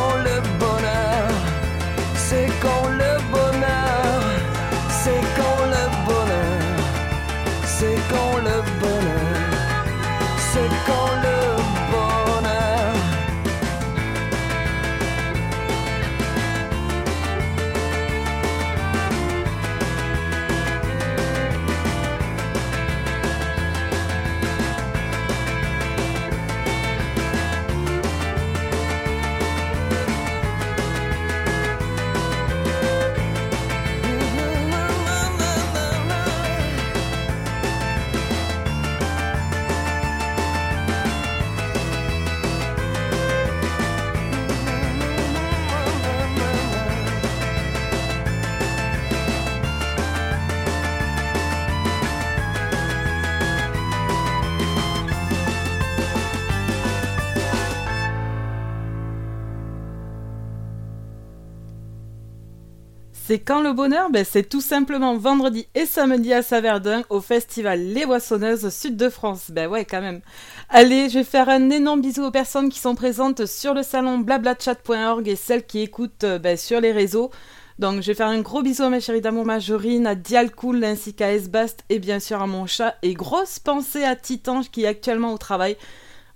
C'est 63.30 63.38
quand 63.38 63.62
le 63.62 63.72
bonheur 63.72 64.10
ben, 64.10 64.24
C'est 64.28 64.48
tout 64.48 64.60
simplement 64.60 65.16
vendredi 65.16 65.68
et 65.76 65.86
samedi 65.86 66.32
à 66.32 66.42
Saverdun 66.42 67.04
au 67.10 67.20
festival 67.20 67.80
Les 67.80 68.04
Boissonneuses 68.04 68.70
Sud 68.70 68.96
de 68.96 69.08
France. 69.08 69.52
Ben 69.52 69.70
ouais, 69.70 69.84
quand 69.84 70.00
même. 70.00 70.20
Allez, 70.68 71.08
je 71.08 71.18
vais 71.18 71.24
faire 71.24 71.48
un 71.48 71.70
énorme 71.70 72.00
bisou 72.00 72.24
aux 72.24 72.32
personnes 72.32 72.70
qui 72.70 72.80
sont 72.80 72.96
présentes 72.96 73.46
sur 73.46 73.72
le 73.72 73.84
salon 73.84 74.18
blablachat.org 74.18 75.28
et 75.28 75.36
celles 75.36 75.64
qui 75.64 75.78
écoutent 75.78 76.24
euh, 76.24 76.40
ben, 76.40 76.56
sur 76.56 76.80
les 76.80 76.90
réseaux. 76.90 77.30
Donc 77.78 78.02
je 78.02 78.08
vais 78.08 78.14
faire 78.14 78.26
un 78.26 78.40
gros 78.40 78.62
bisou 78.62 78.82
à 78.82 78.88
ma 78.88 78.98
chérie 78.98 79.20
d'amour 79.20 79.46
Majorine, 79.46 80.08
à 80.08 80.16
Dialcool 80.16 80.82
ainsi 80.82 81.14
qu'à 81.14 81.32
Esbast 81.32 81.84
et 81.88 82.00
bien 82.00 82.18
sûr 82.18 82.42
à 82.42 82.48
mon 82.48 82.66
chat. 82.66 82.96
Et 83.02 83.14
grosse 83.14 83.60
pensée 83.60 84.02
à 84.02 84.16
Titan 84.16 84.62
qui 84.62 84.82
est 84.82 84.88
actuellement 84.88 85.32
au 85.32 85.38
travail. 85.38 85.76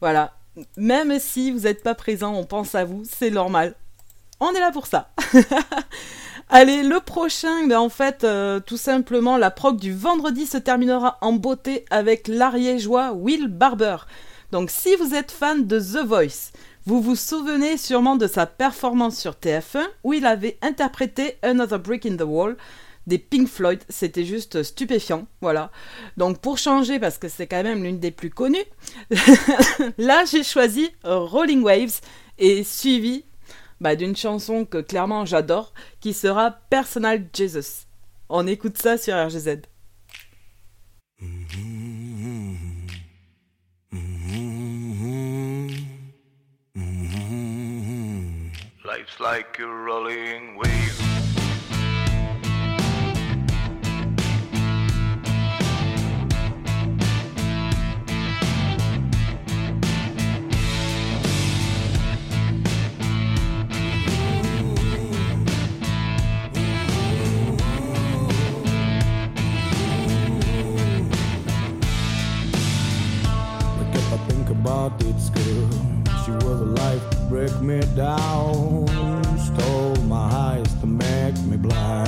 Voilà. 0.01 0.37
Même 0.77 1.19
si 1.19 1.51
vous 1.51 1.63
n'êtes 1.63 1.83
pas 1.83 1.97
présent, 1.97 2.33
on 2.37 2.45
pense 2.45 2.77
à 2.77 2.85
vous, 2.85 3.03
c'est 3.05 3.31
normal. 3.31 3.75
On 4.39 4.53
est 4.53 4.61
là 4.61 4.71
pour 4.71 4.87
ça. 4.87 5.11
Allez, 6.51 6.83
le 6.83 7.01
prochain, 7.01 7.67
ben 7.67 7.79
en 7.79 7.89
fait, 7.89 8.23
euh, 8.23 8.61
tout 8.61 8.77
simplement, 8.77 9.39
la 9.39 9.51
prog 9.51 9.79
du 9.79 9.95
vendredi 9.95 10.47
se 10.47 10.59
terminera 10.59 11.17
en 11.23 11.33
beauté 11.33 11.87
avec 11.91 12.29
l'ariégeois 12.29 13.13
Will 13.13 13.49
Barber. 13.49 13.97
Donc 14.53 14.71
si 14.71 14.95
vous 14.97 15.15
êtes 15.15 15.33
fan 15.33 15.67
de 15.67 15.81
The 15.81 16.07
Voice, 16.07 16.53
vous 16.87 17.01
vous 17.01 17.17
souvenez 17.17 17.79
sûrement 17.79 18.17
de 18.17 18.27
sa 18.27 18.45
performance 18.45 19.19
sur 19.19 19.33
TF1 19.33 19.87
où 20.05 20.13
il 20.13 20.27
avait 20.27 20.59
interprété 20.61 21.39
Another 21.43 21.79
Brick 21.79 22.05
in 22.05 22.17
the 22.17 22.27
Wall 22.27 22.57
des 23.07 23.19
Pink 23.19 23.49
Floyd. 23.49 23.81
C'était 23.89 24.25
juste 24.25 24.63
stupéfiant, 24.63 25.27
voilà. 25.41 25.71
Donc 26.19 26.41
pour 26.41 26.59
changer, 26.59 26.99
parce 26.99 27.17
que 27.17 27.29
c'est 27.29 27.47
quand 27.47 27.63
même 27.63 27.83
l'une 27.83 27.99
des 27.99 28.11
plus 28.11 28.31
connues, 28.31 28.65
là 29.99 30.25
j'ai 30.31 30.43
choisi 30.43 30.91
Rolling 31.05 31.63
Waves 31.63 32.01
et 32.39 32.65
suivi 32.65 33.25
bah, 33.81 33.97
d'une 33.97 34.17
chanson 34.17 34.65
que 34.65 34.79
clairement 34.79 35.25
j'adore, 35.25 35.73
qui 36.01 36.13
sera 36.13 36.51
Personal 36.71 37.29
Jesus. 37.33 37.87
On 38.29 38.47
écoute 38.47 38.79
ça 38.79 38.97
sur 38.97 39.15
RGZ. 39.15 39.63
Life's 48.85 49.19
like 49.19 49.59
a 49.61 49.67
rolling 49.67 50.57
wave. 50.57 51.04
About 74.65 74.99
this 74.99 75.29
girl, 75.29 75.69
she 76.25 76.31
was 76.31 76.59
a 76.63 76.71
life 76.81 77.11
to 77.11 77.17
break 77.29 77.55
me 77.61 77.81
down. 77.95 78.87
Stole 79.39 79.95
my 80.07 80.17
eyes 80.17 80.75
to 80.81 80.87
make 80.87 81.39
me 81.43 81.59
blind. 81.59 82.04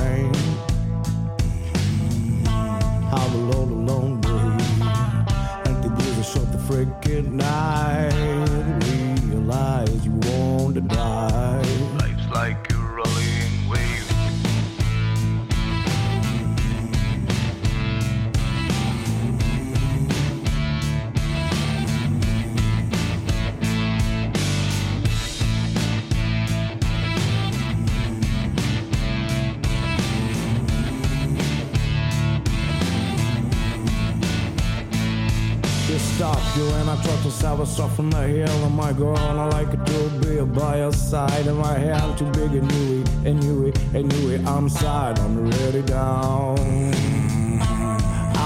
To 37.03 37.31
save 37.31 37.59
us 37.59 37.79
off 37.79 37.95
from 37.95 38.09
the 38.11 38.27
hill 38.27 38.65
And 38.65 38.75
my 38.75 38.93
girl. 38.93 39.17
And 39.17 39.39
I 39.39 39.45
like 39.47 39.73
it 39.73 39.85
to 39.85 40.09
be 40.21 40.39
by 40.59 40.77
your 40.77 40.93
side. 40.93 41.47
And 41.47 41.57
my 41.57 41.77
hand 41.77 42.17
too 42.17 42.31
big 42.31 42.53
and 42.53 42.71
it, 42.71 43.09
and 43.25 43.43
it, 43.67 43.77
and 43.93 44.13
it. 44.13 44.45
I'm 44.45 44.69
side, 44.69 45.19
I'm 45.19 45.49
ready 45.49 45.81
down. 45.81 46.57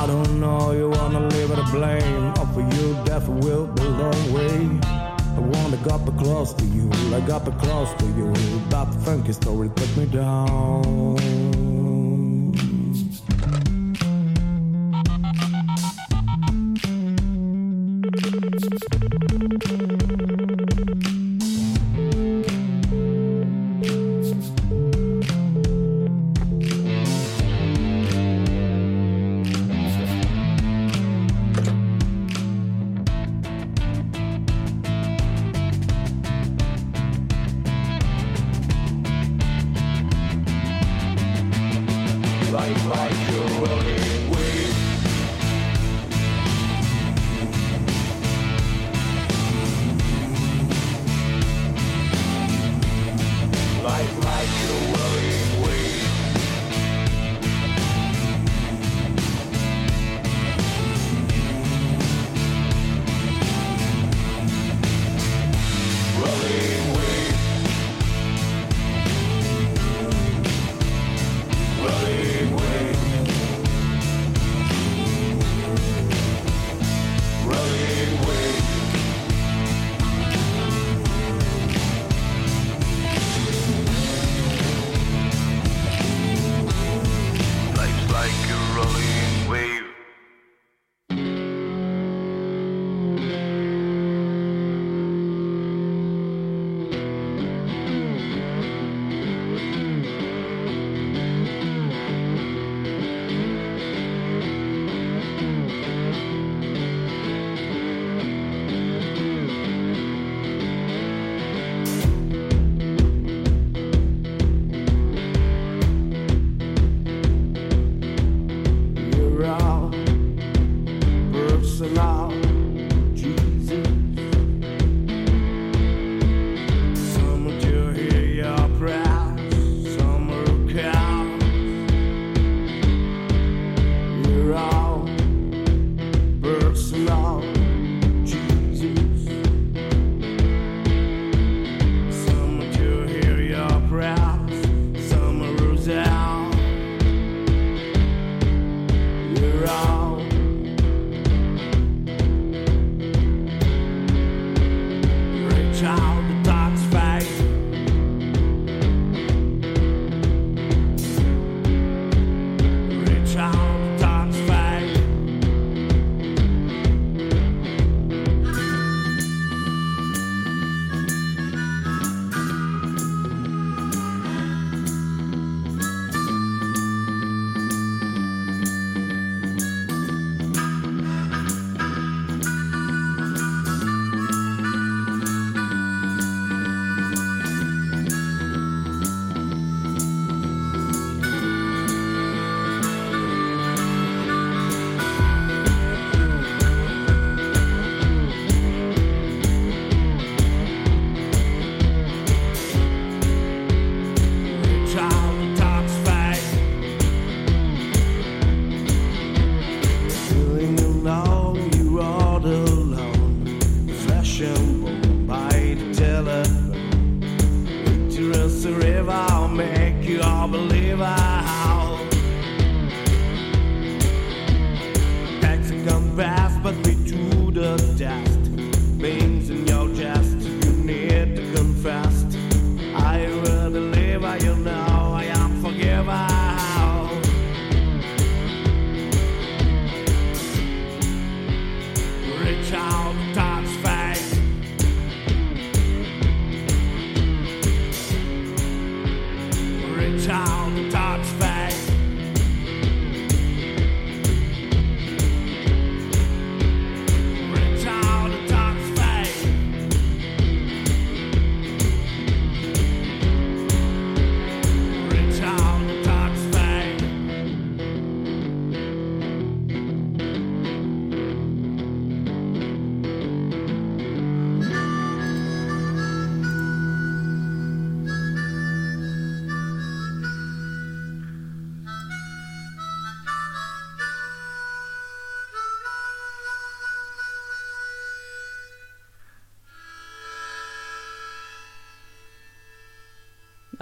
I 0.01 0.07
don't 0.07 0.39
know, 0.39 0.71
you 0.71 0.89
wanna 0.89 1.27
leave 1.27 1.51
it 1.51 1.59
a 1.59 1.63
blame. 1.71 2.29
Up 2.41 2.51
for 2.53 2.61
you, 2.61 2.97
death 3.05 3.27
will 3.27 3.67
be 3.67 3.83
long 3.83 4.33
way. 4.33 4.79
I 4.83 5.39
wanna 5.39 5.77
got 5.77 6.05
be 6.05 6.11
close 6.23 6.53
to 6.53 6.65
you, 6.65 6.89
I 7.13 7.19
got 7.21 7.45
be 7.45 7.51
close 7.51 7.93
to 7.99 8.05
you. 8.05 8.33
That 8.69 8.91
funky 9.05 9.33
story 9.33 9.69
put 9.69 9.95
me 9.95 10.07
down 10.07 11.50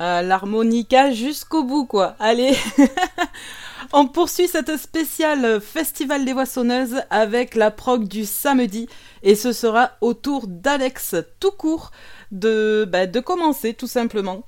Ah, 0.02 0.22
L'harmonica 0.22 1.12
jusqu'au 1.12 1.66
bout, 1.66 1.86
quoi. 1.86 2.16
Allez 2.20 2.56
On 3.92 4.08
poursuit 4.08 4.48
cette 4.48 4.78
spéciale 4.78 5.60
Festival 5.60 6.24
des 6.24 6.32
Voissonneuses 6.32 7.02
avec 7.10 7.54
la 7.54 7.70
prog 7.70 8.08
du 8.08 8.24
samedi. 8.24 8.88
Et 9.24 9.36
ce 9.36 9.52
sera 9.52 9.92
au 10.00 10.14
tour 10.14 10.48
d'Alex 10.48 11.18
tout 11.42 11.52
court 11.52 11.92
de, 12.32 12.88
bah, 12.90 13.08
de 13.08 13.20
commencer, 13.20 13.74
tout 13.74 13.88
simplement. 13.88 14.46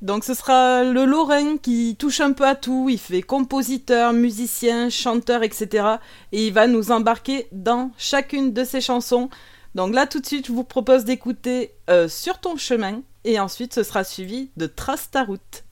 Donc 0.00 0.24
ce 0.24 0.32
sera 0.32 0.84
le 0.84 1.04
Lorrain 1.04 1.58
qui 1.58 1.96
touche 1.98 2.22
un 2.22 2.32
peu 2.32 2.46
à 2.46 2.54
tout. 2.54 2.88
Il 2.88 2.98
fait 2.98 3.20
compositeur, 3.20 4.14
musicien, 4.14 4.88
chanteur, 4.88 5.42
etc. 5.42 5.86
Et 6.32 6.46
il 6.46 6.54
va 6.54 6.66
nous 6.66 6.92
embarquer 6.92 7.46
dans 7.52 7.90
chacune 7.98 8.54
de 8.54 8.64
ses 8.64 8.80
chansons. 8.80 9.28
Donc 9.74 9.94
là, 9.94 10.06
tout 10.06 10.20
de 10.20 10.26
suite, 10.26 10.46
je 10.46 10.52
vous 10.52 10.64
propose 10.64 11.04
d'écouter 11.04 11.72
euh, 11.90 12.08
Sur 12.08 12.38
ton 12.38 12.56
chemin. 12.56 13.02
Et 13.26 13.40
ensuite, 13.40 13.72
ce 13.72 13.82
sera 13.82 14.04
suivi 14.04 14.50
de 14.58 14.66
Trace 14.66 15.10
ta 15.10 15.24
route. 15.24 15.64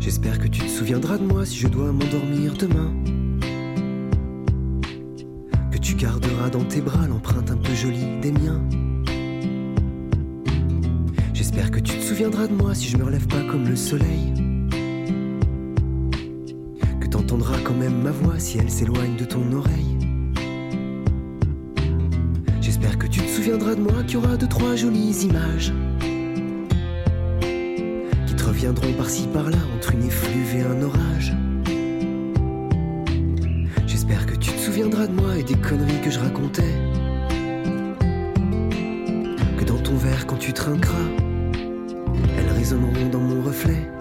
J'espère 0.00 0.38
que 0.38 0.48
tu 0.48 0.60
te 0.62 0.68
souviendras 0.68 1.18
de 1.18 1.24
moi 1.24 1.44
si 1.44 1.56
je 1.56 1.68
dois 1.68 1.92
m'endormir 1.92 2.54
demain. 2.54 2.94
Que 5.70 5.76
tu 5.76 5.96
garderas 5.96 6.48
dans 6.48 6.64
tes 6.64 6.80
bras 6.80 7.06
l'empreinte 7.06 7.50
un 7.50 7.58
peu 7.58 7.74
jolie 7.74 8.20
des 8.22 8.32
miens. 8.32 8.66
J'espère 11.34 11.70
que 11.70 11.80
tu 11.80 11.98
te 11.98 12.02
souviendras 12.02 12.46
de 12.46 12.54
moi 12.54 12.74
si 12.74 12.88
je 12.88 12.96
me 12.96 13.04
relève 13.04 13.26
pas 13.26 13.42
comme 13.50 13.68
le 13.68 13.76
soleil. 13.76 14.55
T'entendras 17.16 17.58
quand 17.64 17.74
même 17.74 18.02
ma 18.02 18.10
voix 18.10 18.38
si 18.38 18.58
elle 18.58 18.70
s'éloigne 18.70 19.16
de 19.16 19.24
ton 19.24 19.50
oreille. 19.50 19.96
J'espère 22.60 22.98
que 22.98 23.06
tu 23.06 23.20
te 23.20 23.26
souviendras 23.26 23.74
de 23.74 23.80
moi 23.80 24.02
qu'il 24.02 24.12
y 24.12 24.16
aura 24.18 24.36
deux, 24.36 24.46
trois 24.46 24.76
jolies 24.76 25.24
images 25.24 25.72
qui 28.26 28.34
te 28.34 28.44
reviendront 28.44 28.92
par-ci 28.92 29.26
par-là 29.32 29.56
entre 29.74 29.94
une 29.94 30.04
effluve 30.04 30.56
et 30.56 30.62
un 30.62 30.82
orage. 30.82 31.34
J'espère 33.86 34.26
que 34.26 34.34
tu 34.34 34.52
te 34.52 34.58
souviendras 34.58 35.06
de 35.06 35.14
moi 35.14 35.38
et 35.38 35.42
des 35.42 35.56
conneries 35.56 36.02
que 36.02 36.10
je 36.10 36.18
racontais. 36.18 36.74
Que 39.58 39.64
dans 39.64 39.78
ton 39.78 39.96
verre, 39.96 40.26
quand 40.26 40.36
tu 40.36 40.52
trinqueras, 40.52 41.08
elles 42.36 42.52
résonneront 42.54 43.08
dans 43.10 43.20
mon 43.20 43.42
reflet. 43.42 43.95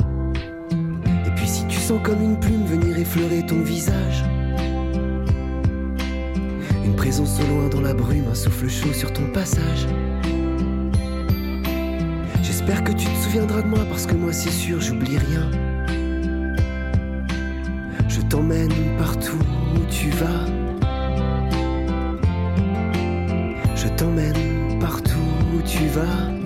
Sens 1.85 2.01
comme 2.01 2.23
une 2.23 2.39
plume 2.39 2.65
venir 2.65 2.97
effleurer 2.97 3.45
ton 3.45 3.61
visage, 3.61 4.23
une 6.83 6.95
présence 6.95 7.39
au 7.39 7.47
loin 7.47 7.69
dans 7.69 7.81
la 7.81 7.93
brume, 7.93 8.25
un 8.27 8.33
souffle 8.33 8.67
chaud 8.67 8.91
sur 8.91 9.13
ton 9.13 9.27
passage. 9.31 9.85
J'espère 12.41 12.83
que 12.83 12.91
tu 12.91 13.05
te 13.05 13.17
souviendras 13.23 13.61
de 13.61 13.67
moi 13.67 13.85
parce 13.87 14.07
que 14.07 14.15
moi 14.15 14.33
c'est 14.33 14.49
sûr 14.49 14.81
j'oublie 14.81 15.19
rien. 15.19 15.51
Je 18.07 18.21
t'emmène 18.21 18.73
partout 18.97 19.37
où 19.75 19.85
tu 19.87 20.09
vas. 20.09 20.45
Je 23.75 23.87
t'emmène 23.89 24.79
partout 24.79 25.19
où 25.55 25.61
tu 25.61 25.85
vas. 25.89 26.44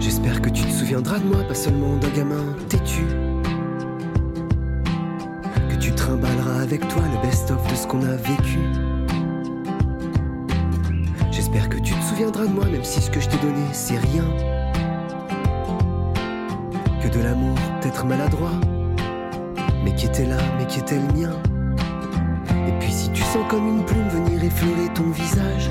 J'espère 0.00 0.42
que 0.42 0.50
tu 0.50 0.62
te 0.64 0.70
souviendras 0.70 1.18
de 1.18 1.24
moi, 1.24 1.42
pas 1.44 1.54
seulement 1.54 1.96
d'un 1.96 2.10
gamin 2.10 2.44
têtu. 2.68 3.06
Que 5.70 5.76
tu 5.76 5.94
trimballeras 5.94 6.60
avec 6.60 6.86
toi 6.88 7.02
le 7.10 7.26
best-of 7.26 7.66
de 7.70 7.74
ce 7.74 7.86
qu'on 7.86 8.02
a 8.02 8.16
vécu. 8.16 8.58
J'espère 11.30 11.70
que 11.70 11.78
tu 11.78 11.94
te 11.94 12.04
souviendras 12.04 12.44
de 12.44 12.52
moi, 12.52 12.66
même 12.66 12.84
si 12.84 13.00
ce 13.00 13.10
que 13.10 13.18
je 13.18 13.28
t'ai 13.30 13.38
donné, 13.38 13.64
c'est 13.72 13.96
rien. 13.96 14.24
De 17.16 17.22
l'amour, 17.22 17.56
peut-être 17.80 18.04
maladroit, 18.04 18.60
mais 19.82 19.94
qui 19.94 20.04
était 20.04 20.26
là, 20.26 20.36
mais 20.58 20.66
qui 20.66 20.80
était 20.80 20.98
le 20.98 21.18
mien? 21.18 21.32
Et 22.68 22.72
puis 22.78 22.92
si 22.92 23.10
tu 23.10 23.22
sens 23.22 23.42
comme 23.48 23.66
une 23.66 23.82
plume 23.86 24.06
venir 24.08 24.44
effleurer 24.44 24.92
ton 24.92 25.08
visage. 25.12 25.70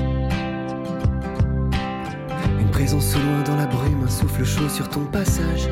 Une 2.58 2.70
présence 2.72 3.14
au 3.14 3.20
loin 3.20 3.42
dans 3.44 3.54
la 3.54 3.66
brume, 3.66 4.02
un 4.04 4.10
souffle 4.10 4.44
chaud 4.44 4.68
sur 4.68 4.88
ton 4.88 5.04
passage. 5.04 5.68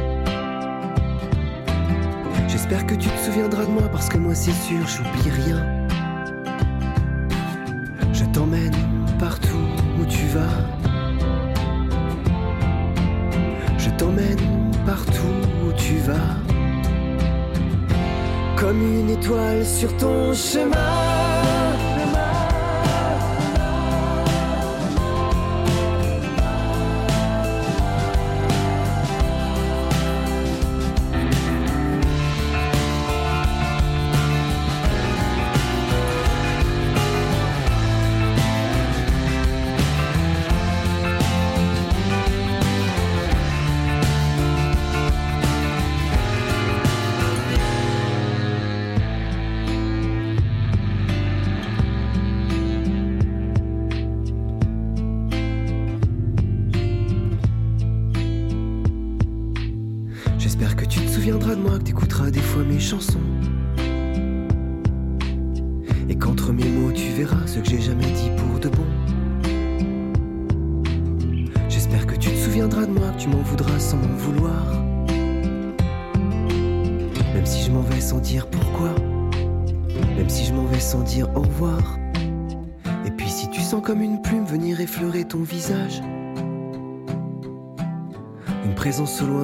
J'espère 2.47 2.87
que 2.87 2.95
tu 2.95 3.09
te 3.09 3.19
souviendras 3.25 3.65
de 3.65 3.71
moi 3.71 3.89
parce 3.91 4.09
que 4.09 4.19
moi 4.19 4.37
c'est 4.37 4.53
sûr, 4.53 4.87
j'oublie 4.87 5.31
rien. 5.43 5.84
Sur 19.65 19.97
ton 19.97 20.35
chemin. 20.35 21.64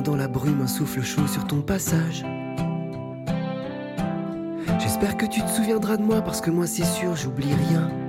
Dans 0.01 0.17
la 0.17 0.29
brume, 0.29 0.63
un 0.63 0.67
souffle 0.67 1.03
chaud 1.03 1.27
sur 1.27 1.47
ton 1.47 1.61
passage. 1.61 2.25
J'espère 4.79 5.17
que 5.17 5.27
tu 5.27 5.43
te 5.43 5.49
souviendras 5.49 5.97
de 5.97 6.03
moi 6.03 6.23
parce 6.23 6.41
que 6.41 6.51
moi 6.51 6.67
c'est 6.67 6.85
sûr, 6.85 7.17
j'oublie 7.17 7.53
rien. 7.53 8.00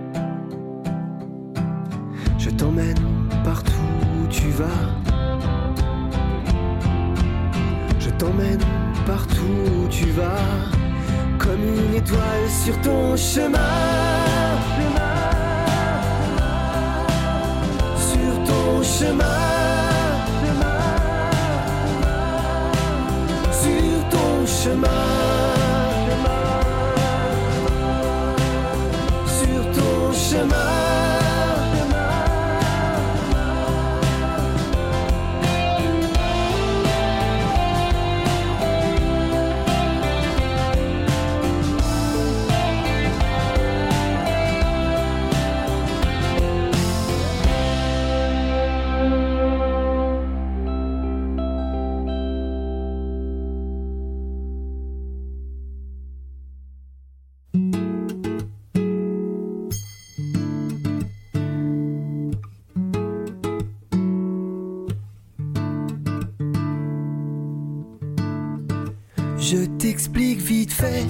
Je 69.52 69.66
t'explique 69.66 70.40
vite 70.40 70.72
fait 70.72 71.06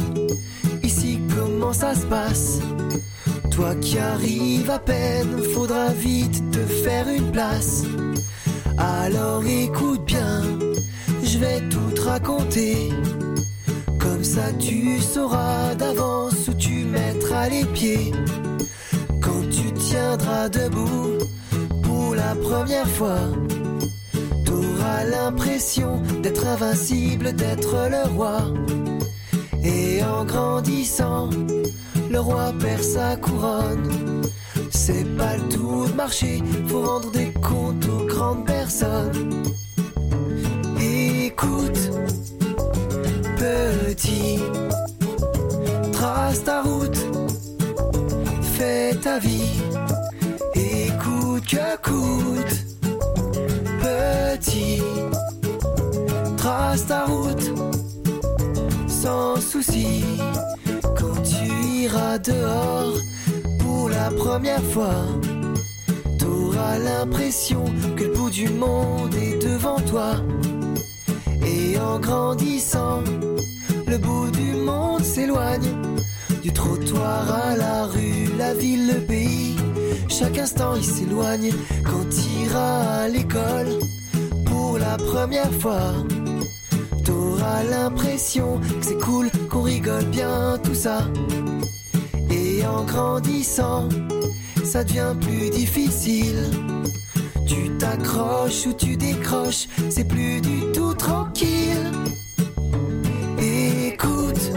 ici 0.82 1.20
comment 1.36 1.74
ça 1.74 1.94
se 1.94 2.08
passe. 2.08 2.58
Toi 3.52 3.76
qui 3.76 4.00
arrives 4.00 4.72
à 4.72 4.80
peine, 4.80 5.44
faudra 5.54 5.90
vite 5.90 6.42
te 6.50 6.58
faire 6.58 7.08
une 7.08 7.32
place. 7.32 7.84
Alors 8.80 9.44
écoute 9.46 10.04
bien, 10.06 10.42
je 11.24 11.38
vais 11.38 11.62
tout 11.70 11.92
te 11.94 12.02
raconter. 12.02 12.90
Comme 14.00 14.24
ça 14.24 14.52
tu 14.54 15.00
sauras 15.00 15.76
d'avance 15.76 16.48
où 16.48 16.56
tu 16.56 16.86
mettras 16.86 17.48
les 17.48 17.66
pieds. 17.66 18.12
Quand 19.22 19.44
tu 19.52 19.72
tiendras 19.74 20.50
debout 20.50 21.20
pour 21.84 22.16
la 22.16 22.34
première 22.34 22.90
fois. 22.90 23.20
L'impression 25.10 26.02
d'être 26.22 26.46
invincible, 26.46 27.34
d'être 27.34 27.76
le 27.90 28.10
roi. 28.14 28.42
Et 29.64 30.04
en 30.04 30.26
grandissant, 30.26 31.30
le 32.10 32.20
roi 32.20 32.54
perd 32.60 32.84
sa 32.84 33.16
couronne. 33.16 34.22
C'est 34.70 35.06
pas 35.18 35.38
le 35.38 35.50
tout 35.50 35.86
de 35.88 35.94
marcher, 35.94 36.44
faut 36.68 36.82
rendre 36.82 37.12
des 37.12 37.32
comptes 37.34 37.88
aux 37.88 38.06
grandes 38.06 38.46
personnes. 38.46 39.44
Écoute, 40.80 41.92
petit, 43.38 44.40
trace 45.94 46.44
ta 46.44 46.62
route, 46.62 47.00
fais 48.42 48.96
ta 48.96 49.20
vie. 49.20 49.62
Écoute 50.56 51.58
que 51.82 51.91
Ta 56.72 57.06
route 57.06 57.52
sans 58.88 59.36
souci. 59.42 60.04
Quand 60.98 61.22
tu 61.22 61.82
iras 61.84 62.18
dehors 62.18 62.94
pour 63.60 63.90
la 63.90 64.10
première 64.10 64.64
fois, 64.64 65.06
t'auras 66.18 66.78
l'impression 66.80 67.66
que 67.98 68.06
le 68.06 68.14
bout 68.14 68.30
du 68.30 68.48
monde 68.48 69.14
est 69.16 69.38
devant 69.44 69.82
toi. 69.82 70.14
Et 71.46 71.78
en 71.78 72.00
grandissant, 72.00 73.04
le 73.86 73.98
bout 73.98 74.32
du 74.32 74.54
monde 74.54 75.04
s'éloigne. 75.04 75.76
Du 76.42 76.54
trottoir 76.54 77.30
à 77.32 77.58
la 77.58 77.86
rue, 77.86 78.30
la 78.38 78.54
ville, 78.54 78.88
le 78.88 79.00
pays. 79.02 79.58
Chaque 80.08 80.38
instant 80.38 80.76
il 80.76 80.86
s'éloigne 80.86 81.52
quand 81.84 82.08
t'iras 82.10 83.04
à 83.04 83.08
l'école 83.10 83.80
pour 84.46 84.78
la 84.78 84.96
première 84.96 85.52
fois. 85.60 85.92
T'auras 87.42 87.64
l'impression 87.64 88.60
que 88.60 88.86
c'est 88.86 89.00
cool, 89.00 89.32
qu'on 89.50 89.64
rigole 89.64 90.06
bien, 90.06 90.60
tout 90.64 90.76
ça. 90.76 91.08
Et 92.30 92.64
en 92.64 92.84
grandissant, 92.84 93.90
ça 94.64 94.84
devient 94.84 95.16
plus 95.20 95.50
difficile. 95.50 96.52
Tu 97.48 97.72
t'accroches 97.80 98.68
ou 98.68 98.74
tu 98.74 98.96
décroches, 98.96 99.68
c'est 99.90 100.08
plus 100.08 100.40
du 100.40 100.72
tout 100.72 100.94
tranquille. 100.94 101.92
Écoute, 103.40 104.52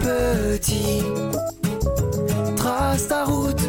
petit, 0.00 1.02
trace 2.56 3.08
ta 3.08 3.24
route, 3.26 3.60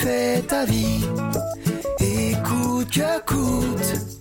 fais 0.00 0.40
ta 0.40 0.64
vie, 0.64 1.04
écoute 2.00 2.88
que 2.90 3.20
coûte, 3.26 4.13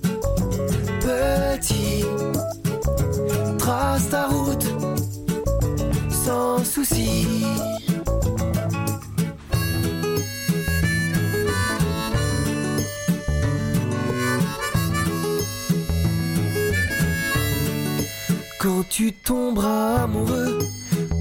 Quand 18.60 18.84
tu 18.90 19.14
tomberas 19.14 20.04
amoureux 20.04 20.60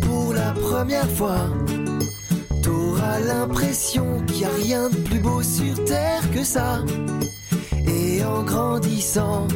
pour 0.00 0.32
la 0.34 0.50
première 0.52 1.08
fois, 1.10 1.46
t'auras 2.62 3.20
l'impression 3.20 4.20
qu'il 4.26 4.38
n'y 4.38 4.44
a 4.44 4.48
rien 4.48 4.90
de 4.90 4.96
plus 4.96 5.20
beau 5.20 5.42
sur 5.44 5.84
terre 5.84 6.28
que 6.32 6.42
ça. 6.42 6.80
Et 7.86 8.24
en 8.24 8.42
grandissant, 8.42 9.46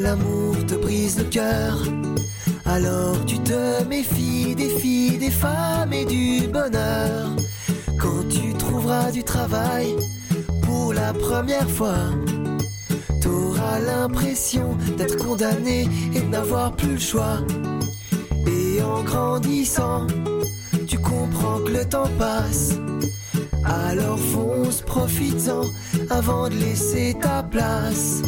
l'amour 0.00 0.54
te 0.66 0.74
brise 0.74 1.18
le 1.18 1.24
cœur. 1.24 1.78
Alors 2.66 3.24
tu 3.26 3.38
te 3.40 3.84
méfies 3.84 4.33
des 4.54 4.70
filles, 4.70 5.18
des 5.18 5.30
femmes 5.30 5.92
et 5.92 6.04
du 6.04 6.46
bonheur. 6.48 7.28
Quand 7.98 8.28
tu 8.28 8.52
trouveras 8.54 9.10
du 9.10 9.22
travail 9.22 9.96
pour 10.62 10.92
la 10.92 11.12
première 11.12 11.70
fois, 11.70 12.10
T'auras 13.24 13.78
l'impression 13.78 14.76
d'être 14.98 15.16
condamné 15.16 15.88
et 16.14 16.20
de 16.20 16.26
n'avoir 16.26 16.76
plus 16.76 16.92
le 16.92 16.98
choix. 16.98 17.38
Et 18.46 18.82
en 18.82 19.02
grandissant, 19.02 20.06
tu 20.86 20.98
comprends 20.98 21.60
que 21.60 21.72
le 21.72 21.86
temps 21.86 22.10
passe. 22.18 22.74
Alors 23.64 24.18
fonce, 24.18 24.82
profites-en 24.82 25.62
avant 26.10 26.50
de 26.50 26.56
laisser 26.56 27.16
ta 27.18 27.42
place. 27.42 28.20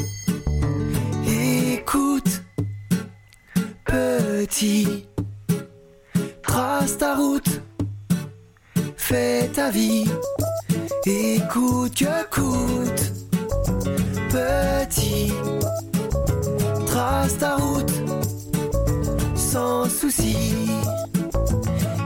Écoute, 1.28 2.42
petit, 3.84 5.06
trace 6.86 6.98
ta 6.98 7.16
route, 7.16 7.60
fais 8.96 9.50
ta 9.52 9.70
vie. 9.70 10.04
Écoute 11.04 11.94
que 11.94 12.24
coûte 12.30 13.12
petit. 14.30 15.32
Trace 16.86 17.38
ta 17.38 17.56
route 17.56 17.92
sans 19.34 19.88
souci. 19.88 20.36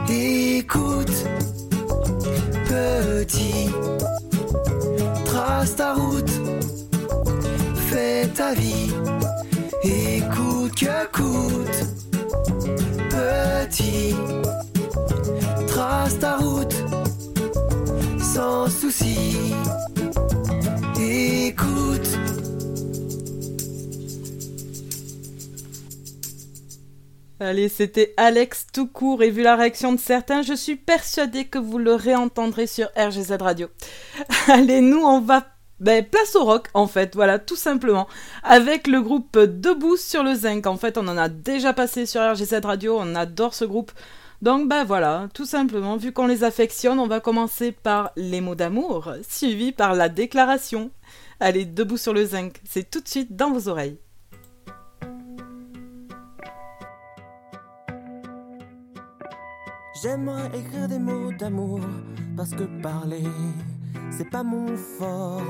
Écoute, 0.09 1.25
petit. 2.67 3.69
Trace 5.25 5.75
ta 5.75 5.93
route 5.93 6.31
fais 7.87 8.27
ta 8.33 8.53
vie 8.55 8.91
et 9.83 10.21
coûte 10.35 10.73
que 10.73 11.11
coûte. 11.11 12.01
Petit, 13.11 14.15
sans 18.19 18.69
souci. 18.69 19.35
Écoute. 20.99 22.17
Allez, 27.39 27.69
c'était 27.69 28.13
Alex 28.17 28.67
tout 28.71 28.87
court 28.87 29.23
et 29.23 29.31
vu 29.31 29.41
la 29.41 29.55
réaction 29.55 29.93
de 29.93 29.99
certains, 29.99 30.43
je 30.43 30.53
suis 30.53 30.75
persuadée 30.75 31.45
que 31.45 31.57
vous 31.57 31.79
le 31.79 31.95
réentendrez 31.95 32.67
sur 32.67 32.87
RGZ 32.95 33.37
Radio. 33.39 33.67
Allez, 34.47 34.81
nous 34.81 35.01
on 35.01 35.21
va 35.21 35.45
ben, 35.79 36.05
place 36.05 36.35
au 36.35 36.45
rock 36.45 36.67
en 36.75 36.85
fait, 36.85 37.15
voilà, 37.15 37.39
tout 37.39 37.55
simplement. 37.55 38.07
Avec 38.43 38.85
le 38.85 39.01
groupe 39.01 39.39
Debout 39.39 39.97
sur 39.97 40.23
le 40.23 40.35
Zinc. 40.35 40.67
En 40.67 40.77
fait, 40.77 40.97
on 40.99 41.07
en 41.07 41.17
a 41.17 41.27
déjà 41.27 41.73
passé 41.73 42.05
sur 42.05 42.21
RGZ 42.21 42.61
Radio, 42.63 42.97
on 42.99 43.15
adore 43.15 43.55
ce 43.55 43.65
groupe. 43.65 43.91
Donc 44.41 44.67
ben 44.67 44.83
voilà, 44.83 45.27
tout 45.35 45.45
simplement, 45.45 45.97
vu 45.97 46.11
qu'on 46.11 46.25
les 46.25 46.43
affectionne, 46.43 46.97
on 46.97 47.05
va 47.05 47.19
commencer 47.19 47.71
par 47.71 48.11
les 48.15 48.41
mots 48.41 48.55
d'amour, 48.55 49.13
suivi 49.27 49.71
par 49.71 49.93
la 49.93 50.09
déclaration. 50.09 50.89
Allez, 51.39 51.65
Debout 51.65 51.97
sur 51.97 52.11
le 52.11 52.25
Zinc, 52.25 52.59
c'est 52.63 52.89
tout 52.89 53.01
de 53.01 53.07
suite 53.07 53.35
dans 53.35 53.51
vos 53.51 53.67
oreilles. 53.67 53.99
J'aimerais 60.01 60.49
écrire 60.57 60.87
des 60.87 60.97
mots 60.97 61.31
d'amour 61.33 61.79
parce 62.35 62.49
que 62.49 62.63
parler 62.81 63.21
c'est 64.09 64.29
pas 64.29 64.43
mon 64.43 64.75
fort. 64.75 65.41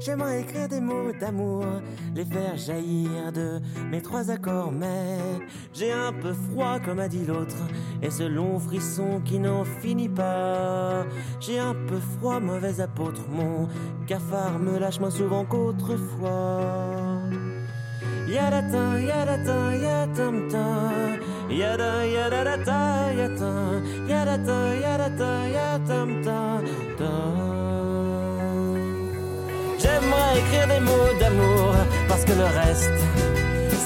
J'aimerais 0.00 0.42
écrire 0.42 0.68
des 0.68 0.80
mots 0.80 1.12
d'amour, 1.18 1.64
les 2.14 2.24
faire 2.24 2.56
jaillir 2.56 3.32
de 3.32 3.60
mes 3.90 4.00
trois 4.00 4.30
accords, 4.30 4.72
mais 4.72 5.18
j'ai 5.72 5.92
un 5.92 6.12
peu 6.12 6.32
froid 6.32 6.78
comme 6.80 7.00
a 7.00 7.08
dit 7.08 7.24
l'autre, 7.24 7.56
et 8.02 8.10
ce 8.10 8.22
long 8.22 8.58
frisson 8.58 9.20
qui 9.24 9.38
n'en 9.38 9.64
finit 9.64 10.08
pas. 10.08 11.04
J'ai 11.40 11.58
un 11.58 11.74
peu 11.74 11.98
froid, 12.18 12.40
mauvais 12.40 12.80
apôtre, 12.80 13.22
mon 13.30 13.68
cafard 14.06 14.58
me 14.58 14.78
lâche 14.78 15.00
moins 15.00 15.10
souvent 15.10 15.44
qu'autrefois. 15.44 17.49
Yadata, 18.30 18.84
yadata. 19.10 19.58
Yada, 21.50 21.90
yata. 22.14 22.80
Yadata, 24.08 24.58
yadata. 24.86 26.30
J'aimerais 29.80 30.38
écrire 30.38 30.66
des 30.68 30.80
mots 30.80 31.12
d'amour 31.18 31.74
parce 32.08 32.24
que 32.24 32.32
le 32.32 32.44
reste 32.44 33.00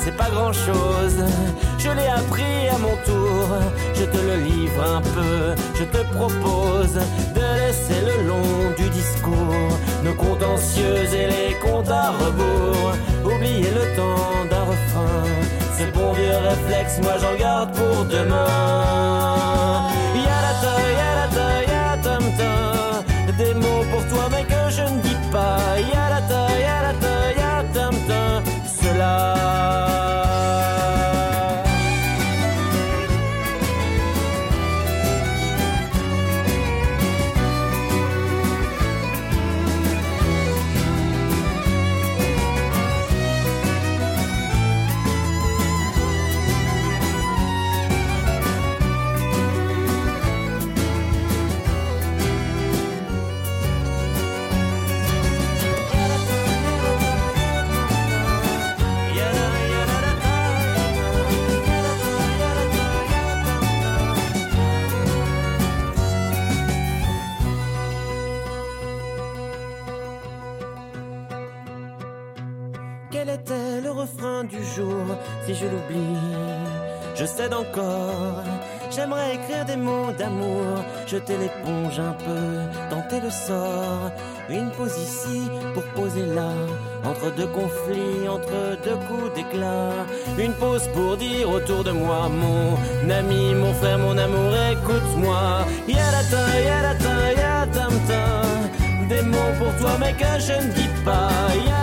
c'est 0.04 0.16
pas 0.16 0.28
grand 0.28 0.52
chose. 0.52 1.24
Je 1.78 1.90
l'ai 1.96 2.08
appris 2.08 2.68
à 2.70 2.78
mon 2.78 2.96
tour, 3.08 3.46
je 3.94 4.04
te 4.04 4.18
le 4.18 4.36
livre 4.50 4.82
un 4.98 5.00
peu. 5.00 5.54
Je 5.78 5.84
te 5.84 6.00
propose 6.16 6.94
de 7.36 7.44
laisser 7.60 8.00
le 8.10 8.28
long 8.28 8.52
du 8.76 8.88
discours 8.90 9.78
nos 10.04 10.14
contentieux 10.14 11.04
et 11.14 11.26
les 11.26 11.54
comptes 11.62 11.90
à 11.90 12.10
rebours. 12.10 12.92
Oublier 13.24 13.70
le 13.70 13.96
temps 13.96 14.44
d'un 14.50 14.64
refrain, 14.64 15.24
ce 15.78 15.84
bon 15.96 16.12
vieux 16.12 16.36
réflexe, 16.36 17.00
moi 17.02 17.14
j'en 17.20 17.34
garde 17.36 17.72
pour 17.72 18.04
demain. 18.04 19.63
Si 75.46 75.54
je 75.54 75.66
l'oublie 75.66 76.18
Je 77.14 77.24
cède 77.24 77.54
encore. 77.54 78.42
J'aimerais 78.90 79.34
écrire 79.34 79.64
des 79.64 79.76
mots 79.76 80.12
d'amour, 80.18 80.84
jeter 81.06 81.36
l'éponge 81.36 81.98
un 81.98 82.12
peu, 82.12 82.44
tenter 82.90 83.20
le 83.20 83.30
sort. 83.30 84.10
Une 84.48 84.70
pause 84.70 84.96
ici 84.98 85.40
pour 85.72 85.82
poser 85.98 86.26
là, 86.26 86.52
entre 87.04 87.34
deux 87.34 87.46
conflits, 87.46 88.28
entre 88.28 88.78
deux 88.84 88.98
coups 89.06 89.34
d'éclat. 89.34 89.90
Une 90.38 90.54
pause 90.54 90.86
pour 90.94 91.16
dire 91.16 91.48
autour 91.48 91.82
de 91.82 91.92
moi, 91.92 92.28
mon 92.28 93.10
ami, 93.10 93.54
mon 93.54 93.72
frère, 93.74 93.98
mon 93.98 94.16
amour, 94.16 94.52
écoute-moi. 94.72 95.66
Yadata, 95.88 96.60
yadata, 96.68 97.32
yadamta. 97.40 98.24
Des 99.08 99.22
mots 99.22 99.54
pour 99.58 99.74
toi, 99.80 99.96
mais 99.98 100.12
que 100.12 100.32
je 100.38 100.52
ne 100.52 100.72
dis 100.72 100.90
pas. 101.04 101.73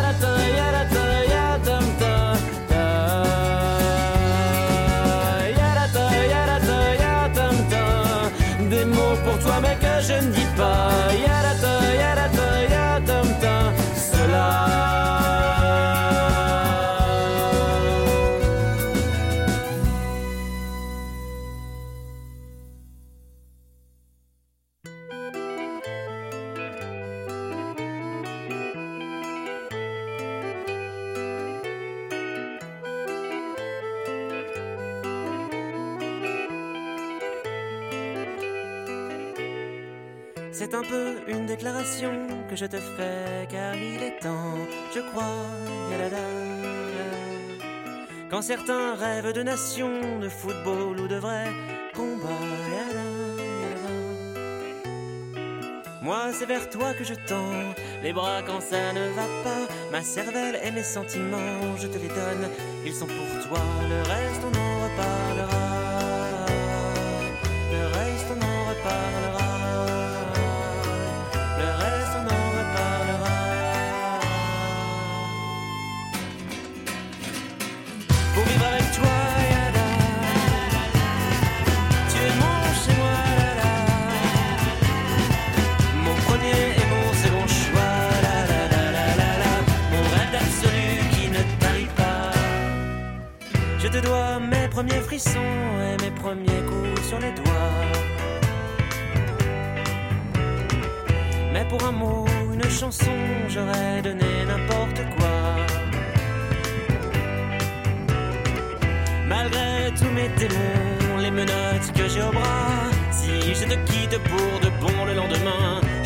Que 42.50 42.56
je 42.56 42.66
te 42.66 42.78
fais 42.78 43.48
car 43.50 43.76
il 43.76 44.02
est 44.02 44.20
temps, 44.20 44.58
je 44.96 45.00
crois. 45.00 45.46
Quand 48.30 48.42
certains 48.42 48.96
rêvent 48.96 49.34
de 49.34 49.44
nation, 49.44 50.20
de 50.20 50.30
football 50.30 51.00
ou 51.00 51.08
de 51.08 51.18
vrai 51.18 51.48
combat. 51.94 52.30
Moi 56.02 56.32
c'est 56.34 56.48
vers 56.48 56.68
toi 56.70 56.94
que 56.94 57.04
je 57.04 57.14
tends 57.14 57.74
les 58.02 58.12
bras 58.12 58.42
quand 58.42 58.62
ça 58.62 58.92
ne 58.94 59.10
va 59.10 59.28
pas. 59.44 59.64
Ma 59.92 60.02
cervelle 60.02 60.60
et 60.64 60.72
mes 60.72 60.84
sentiments, 60.84 61.78
je 61.78 61.88
te 61.88 61.98
les 62.00 62.08
donne, 62.08 62.50
ils 62.86 62.94
sont 62.94 63.06
pour 63.06 63.48
toi. 63.48 63.62
Le 63.88 64.00
reste 64.10 64.42
on 64.44 64.58
en 64.58 64.84
reparlera. 64.84 65.61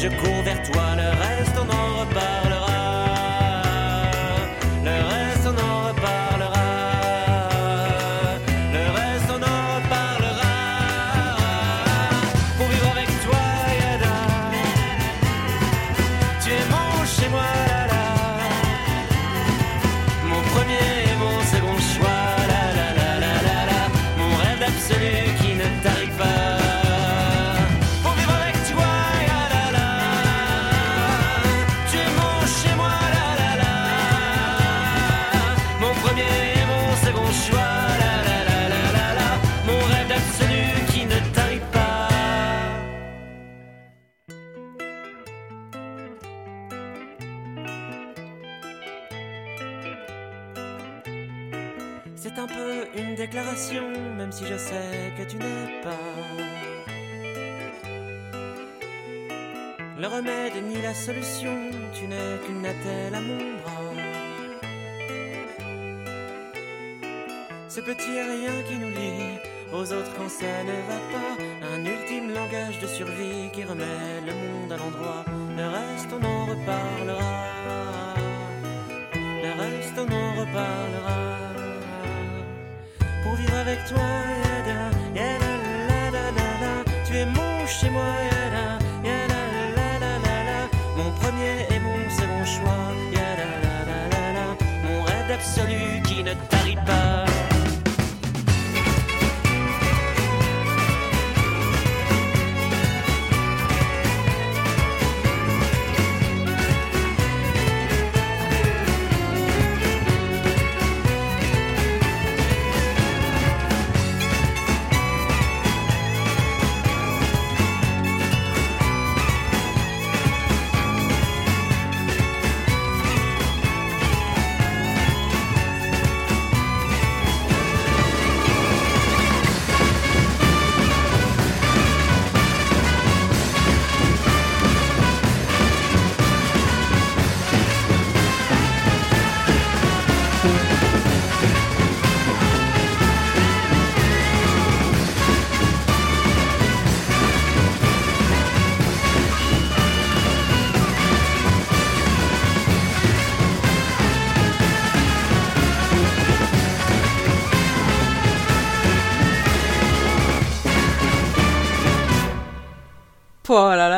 magical 0.10 0.35
Ce 67.76 67.82
petit 67.82 68.10
rien 68.10 68.56
qui 68.70 68.78
nous 68.78 68.90
lie 68.90 69.38
aux 69.74 69.92
autres 69.92 70.14
quand 70.18 70.30
ça 70.30 70.64
ne 70.64 70.78
va 70.90 71.00
pas. 71.12 71.34
Un 71.74 71.84
ultime 71.84 72.34
langage 72.34 72.80
de 72.80 72.88
survie 72.88 73.50
qui 73.52 73.66
remet 73.66 74.22
le 74.26 74.34
monde 74.34 74.72
à 74.72 74.78
l'endroit. 74.78 75.26
Le 75.58 75.66
reste, 75.78 76.08
on 76.18 76.24
en 76.24 76.46
reparlera. 76.46 78.16
Le 79.14 79.52
reste, 79.62 79.98
on 79.98 80.10
en 80.10 80.32
reparlera. 80.40 81.20
Pour 83.24 83.36
vivre 83.36 83.58
avec 83.58 83.80
toi, 83.90 84.08
yada, 85.14 85.52
tu 87.06 87.14
es 87.18 87.26
mon 87.26 87.68
chez 87.68 87.90
moi, 87.90 88.14
yada, 88.32 88.80
mon 90.96 91.12
premier 91.20 91.56
et 91.76 91.80
mon 91.82 92.10
second 92.10 92.46
choix, 92.46 92.94
mon 94.88 95.04
rêve 95.04 95.32
absolu 95.34 96.02
qui 96.08 96.24
ne 96.24 96.34
t'arrive 96.50 96.82
pas. 96.86 97.05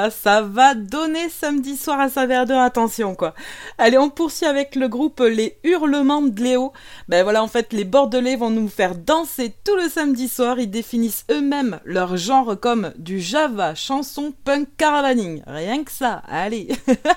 Ça 0.09 0.41
va 0.41 0.73
donner 0.73 1.29
samedi 1.29 1.77
soir 1.77 1.99
à 1.99 2.09
Saverdeur, 2.09 2.61
attention 2.61 3.15
quoi. 3.15 3.33
Allez, 3.77 3.97
on 3.97 4.09
poursuit 4.09 4.45
avec 4.45 4.75
le 4.75 4.87
groupe 4.87 5.19
Les 5.19 5.57
Hurlements 5.63 6.21
de 6.21 6.41
Léo. 6.41 6.73
Ben 7.07 7.23
voilà, 7.23 7.43
en 7.43 7.47
fait, 7.47 7.73
les 7.73 7.83
Bordelais 7.83 8.35
vont 8.35 8.49
nous 8.49 8.67
faire 8.67 8.95
danser 8.95 9.53
tout 9.63 9.75
le 9.75 9.89
samedi 9.89 10.27
soir. 10.27 10.59
Ils 10.59 10.69
définissent 10.69 11.25
eux-mêmes 11.31 11.79
leur 11.85 12.17
genre 12.17 12.59
comme 12.59 12.91
du 12.97 13.19
Java, 13.19 13.75
chanson, 13.75 14.33
punk, 14.43 14.67
caravaning. 14.77 15.41
Rien 15.47 15.83
que 15.83 15.91
ça, 15.91 16.21
allez. 16.27 16.69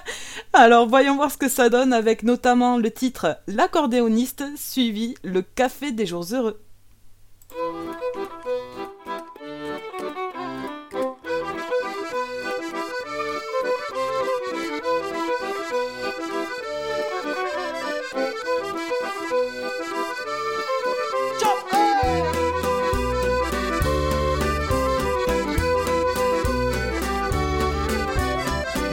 Alors 0.52 0.88
voyons 0.88 1.16
voir 1.16 1.30
ce 1.30 1.38
que 1.38 1.48
ça 1.48 1.68
donne 1.68 1.92
avec 1.92 2.22
notamment 2.22 2.76
le 2.76 2.90
titre 2.90 3.38
L'accordéoniste 3.46 4.44
suivi 4.56 5.14
le 5.22 5.42
Café 5.42 5.92
des 5.92 6.06
jours 6.06 6.26
heureux. 6.32 6.60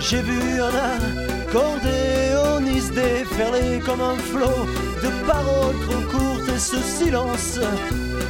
J'ai 0.10 0.22
vu 0.22 0.62
un 0.62 0.72
accordéoniste 1.50 2.94
déferler 2.94 3.82
comme 3.86 4.00
un 4.00 4.16
flot 4.16 4.66
de 5.04 5.10
paroles 5.28 5.76
trop 5.86 6.18
courtes 6.18 6.48
et 6.56 6.58
ce 6.58 6.78
silence 6.78 7.60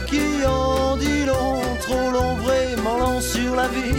qui 0.08 0.44
en 0.44 0.98
dit 0.98 1.26
long, 1.26 1.62
trop 1.82 2.10
long, 2.10 2.34
vraiment 2.38 2.98
long 2.98 3.22
sur 3.22 3.56
la 3.56 3.68
vie. 3.68 3.94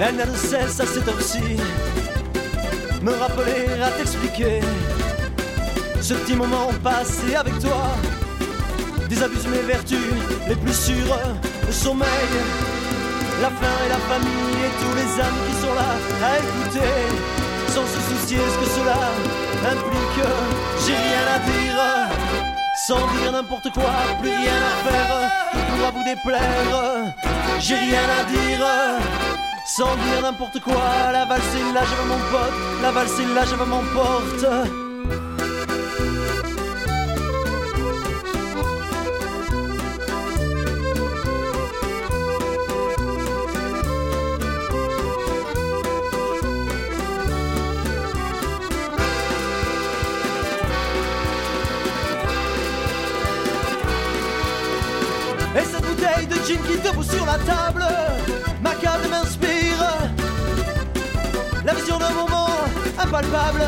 Elle 0.00 0.14
n'a 0.14 0.26
de 0.26 0.36
cesse 0.36 0.78
à 0.78 0.86
cette 0.86 1.08
heure-ci 1.08 1.56
me 3.02 3.10
rappeler 3.14 3.82
à 3.82 3.90
t'expliquer 3.90 4.60
ce 6.00 6.14
petit 6.14 6.36
moment 6.36 6.70
passé 6.84 7.34
avec 7.34 7.58
toi 7.58 7.88
désabuse 9.10 9.46
mes 9.48 9.62
vertus 9.62 9.98
les 10.48 10.54
plus 10.54 10.72
sûres, 10.72 11.18
le 11.66 11.72
sommeil, 11.72 12.30
la 13.42 13.48
faim 13.48 13.78
et 13.84 13.88
la 13.88 13.98
famille 14.10 14.58
et 14.66 14.72
tous 14.80 14.94
les 14.94 15.10
amis 15.20 15.44
qui 15.48 15.56
sont 15.60 15.74
là 15.74 15.90
à 16.22 16.38
écouter, 16.38 16.94
sans 17.74 17.86
se 17.86 18.00
soucier 18.08 18.38
ce 18.38 18.58
que 18.62 18.70
cela 18.78 18.98
implique. 19.72 20.20
J'ai 20.86 20.94
rien 20.94 21.26
à 21.34 21.38
dire, 21.50 21.80
sans 22.86 23.02
dire 23.14 23.32
n'importe 23.32 23.70
quoi, 23.74 23.90
plus 24.20 24.30
rien 24.30 24.60
à 24.70 24.88
faire 24.88 25.30
qui 25.52 25.58
pourra 25.72 25.90
vous 25.90 26.04
déplaire. 26.04 27.14
J'ai 27.58 27.74
rien 27.74 28.06
à 28.20 28.24
dire. 28.24 28.66
Sans 29.66 29.94
dire 29.94 30.22
n'importe 30.22 30.58
quoi, 30.60 31.12
la 31.12 31.26
valse 31.26 31.54
là, 31.72 31.82
je 31.84 31.94
veux 31.94 32.08
mon 32.08 32.18
pote, 32.32 32.52
la 32.82 32.90
valse 32.90 33.20
est 33.20 33.34
là, 33.34 33.44
je 33.44 33.54
veux 33.54 34.89
debout 56.80 57.02
sur 57.02 57.26
la 57.26 57.38
table 57.38 57.84
Ma 58.62 58.74
carte 58.74 59.08
m'inspire 59.10 59.84
La 61.64 61.74
vision 61.74 61.98
d'un 61.98 62.10
moment 62.10 62.50
palpable. 63.10 63.62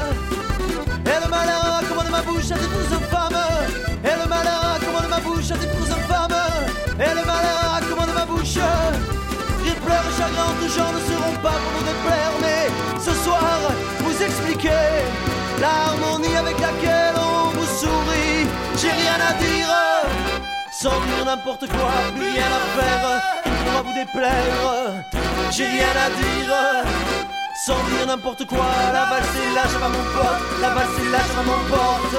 Et 1.05 1.25
le 1.25 1.29
malheur 1.29 1.81
a 1.81 1.85
commandé 1.85 2.11
ma 2.11 2.23
bouche 2.23 2.51
à 2.51 2.55
des 2.55 2.67
bouses 2.67 2.99
femmes. 3.11 3.43
Et 4.05 4.17
le 4.23 4.29
malheur 4.29 4.63
a 4.75 4.79
commandé 4.79 5.09
ma 5.09 5.21
bouche 5.21 5.51
à 5.51 5.57
des 5.57 5.67
bouses 5.67 5.97
femmes. 6.09 6.43
Et 6.99 7.15
le 7.19 7.25
malheur 7.27 7.61
a 7.77 7.81
commandé 7.81 8.13
ma 8.13 8.25
bouche. 8.25 8.59
Rire, 9.63 9.81
pleurs 9.85 10.11
chagrin 10.17 10.53
de 10.63 10.69
gens 10.69 10.93
ne 10.93 11.01
seront 11.11 11.37
pas 11.43 11.57
pour 11.63 11.73
nous 11.77 11.87
déplaire. 11.91 12.35
Mais 12.41 12.69
ce 13.01 13.13
soir, 13.25 13.59
vous 14.01 14.23
expliquez 14.23 14.89
l'harmonie 15.61 16.37
avec 16.37 16.59
laquelle 16.61 17.17
on 17.17 17.51
vous 17.57 17.67
sourit. 17.67 18.47
J'ai 18.77 18.91
rien 18.91 19.19
à 19.29 19.33
dire. 19.43 19.92
Sans 20.83 20.91
dire 20.91 21.25
n'importe 21.25 21.69
quoi, 21.69 21.93
plus 22.17 22.29
rien 22.33 22.43
à 22.43 22.61
faire 22.77 23.23
qui 23.45 23.51
pourra 23.51 23.83
vous 23.83 23.95
déplaire. 23.95 25.05
J'ai 25.53 25.67
rien 25.67 25.95
à 26.07 26.11
dire. 26.11 26.57
Sans 27.65 27.81
dire 27.85 28.05
n'importe 28.09 28.45
quoi, 28.47 28.67
la 28.93 29.05
valse 29.05 29.29
est 29.29 29.55
là, 29.55 29.63
je 29.73 29.79
mon 29.79 29.91
pote. 30.13 30.61
La 30.61 30.71
valse 30.71 30.99
est 30.99 31.11
là, 31.13 31.19
je 31.29 31.37
mon 31.47 31.61
porte. 31.71 32.17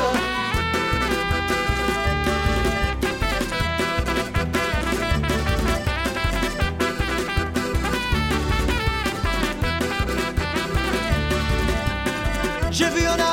J'ai 12.72 12.86
vu 12.86 13.06
un 13.06 13.33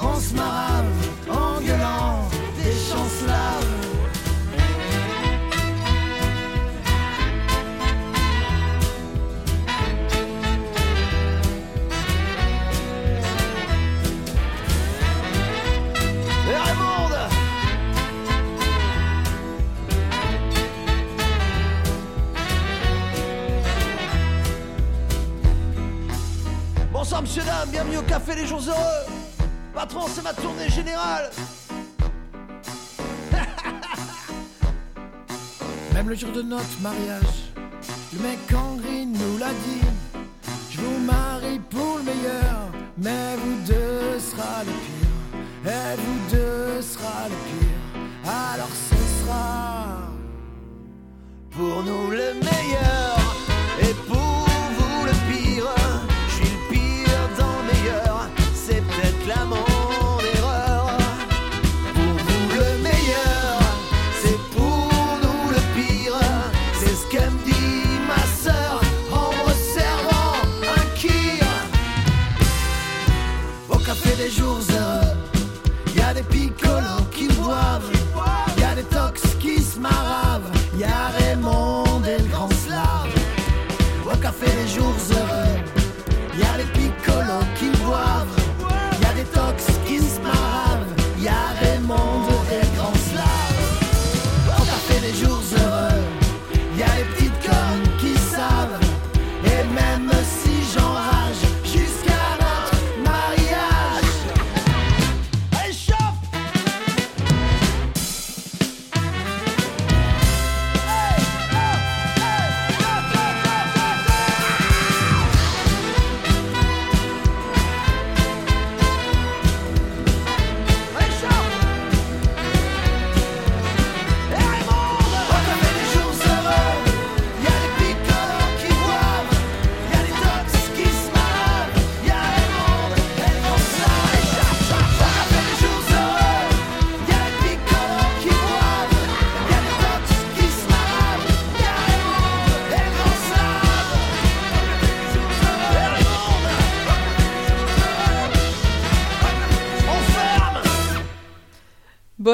On 0.00 0.20
se 0.20 0.34
marave, 0.34 0.84
en 1.28 1.60
gueulant 1.60 2.28
des. 2.56 2.74
Et 16.46 16.56
Raymond 16.56 17.14
Bonsoir 26.92 27.22
monsieur 27.22 27.42
dame, 27.42 27.68
bienvenue 27.70 27.98
au 27.98 28.02
café 28.02 28.34
des 28.34 28.46
jours 28.46 28.62
heureux 28.66 29.03
C'est 29.86 30.22
ma 30.22 30.32
tournée 30.32 30.70
générale 30.70 31.30
Même 35.92 36.08
le 36.08 36.14
jour 36.14 36.32
de 36.32 36.40
notre 36.40 36.80
mariage, 36.80 37.52
le 38.14 38.20
mec 38.20 38.38
en 38.54 38.76
gris 38.76 39.04
nous 39.04 39.36
l'a 39.38 39.50
dit. 39.50 39.82
Je 40.70 40.80
vous 40.80 40.98
marie 41.00 41.58
pour 41.68 41.98
le 41.98 42.04
meilleur, 42.04 42.70
mais 42.96 43.36
vous 43.36 43.56
deux 43.66 44.18
sera 44.18 44.64
le 44.64 44.72
pire. 44.72 45.10
Et 45.66 45.96
vous 45.96 46.18
deux 46.30 46.80
sera 46.80 47.28
le 47.28 47.36
pire. 47.50 47.78
Alors 48.26 48.70
ce 48.70 48.96
sera 49.22 49.98
Pour 51.50 51.82
nous 51.82 52.10
le 52.10 52.32
meilleur 52.40 53.23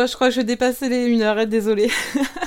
Je 0.07 0.14
crois 0.14 0.28
que 0.28 0.34
je 0.34 0.40
vais 0.40 0.88
les 0.88 1.05
une 1.07 1.22
heure, 1.22 1.46
désolé. 1.46 1.90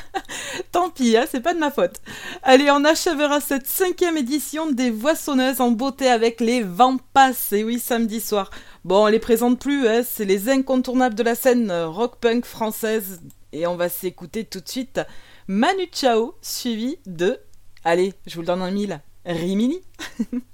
Tant 0.72 0.89
pis, 0.89 1.18
hein, 1.18 1.26
c'est 1.30 1.41
pas 1.41 1.54
de 1.54 1.60
ma 1.60 1.72
faute. 1.72 2.01
Allez, 2.41 2.72
on 2.72 2.84
achèvera 2.84 3.39
cette 3.39 3.68
cinquième 3.68 4.18
édition 4.18 4.72
des 4.72 4.89
Voissonneuses 4.89 5.62
en 5.62 5.72
beauté 5.72 6.08
avec 6.08 6.41
les 6.41 6.62
Vampas. 6.62 7.51
Et 7.51 7.64
oui, 7.64 7.80
samedi 7.80 8.20
soir. 8.20 8.49
Bon, 8.84 9.06
on 9.06 9.08
les 9.08 9.20
présente 9.20 9.60
plus, 9.60 9.88
hein, 9.88 10.01
c'est 10.04 10.26
les 10.26 10.49
incontournables 10.49 11.16
de 11.16 11.24
la 11.24 11.36
scène 11.36 11.72
rock-punk 11.72 12.45
française. 12.45 13.22
Et 13.51 13.68
on 13.68 13.76
va 13.76 13.89
s'écouter 13.89 14.45
tout 14.45 14.60
de 14.60 14.70
suite 14.70 15.01
Manu 15.47 15.88
Chao, 15.91 16.36
suivi 16.41 16.97
de... 17.06 17.38
Allez, 17.84 18.14
je 18.26 18.36
vous 18.36 18.41
le 18.41 18.47
donne 18.47 18.62
en 18.62 18.72
mille. 18.72 19.01
Rimini. 19.26 19.82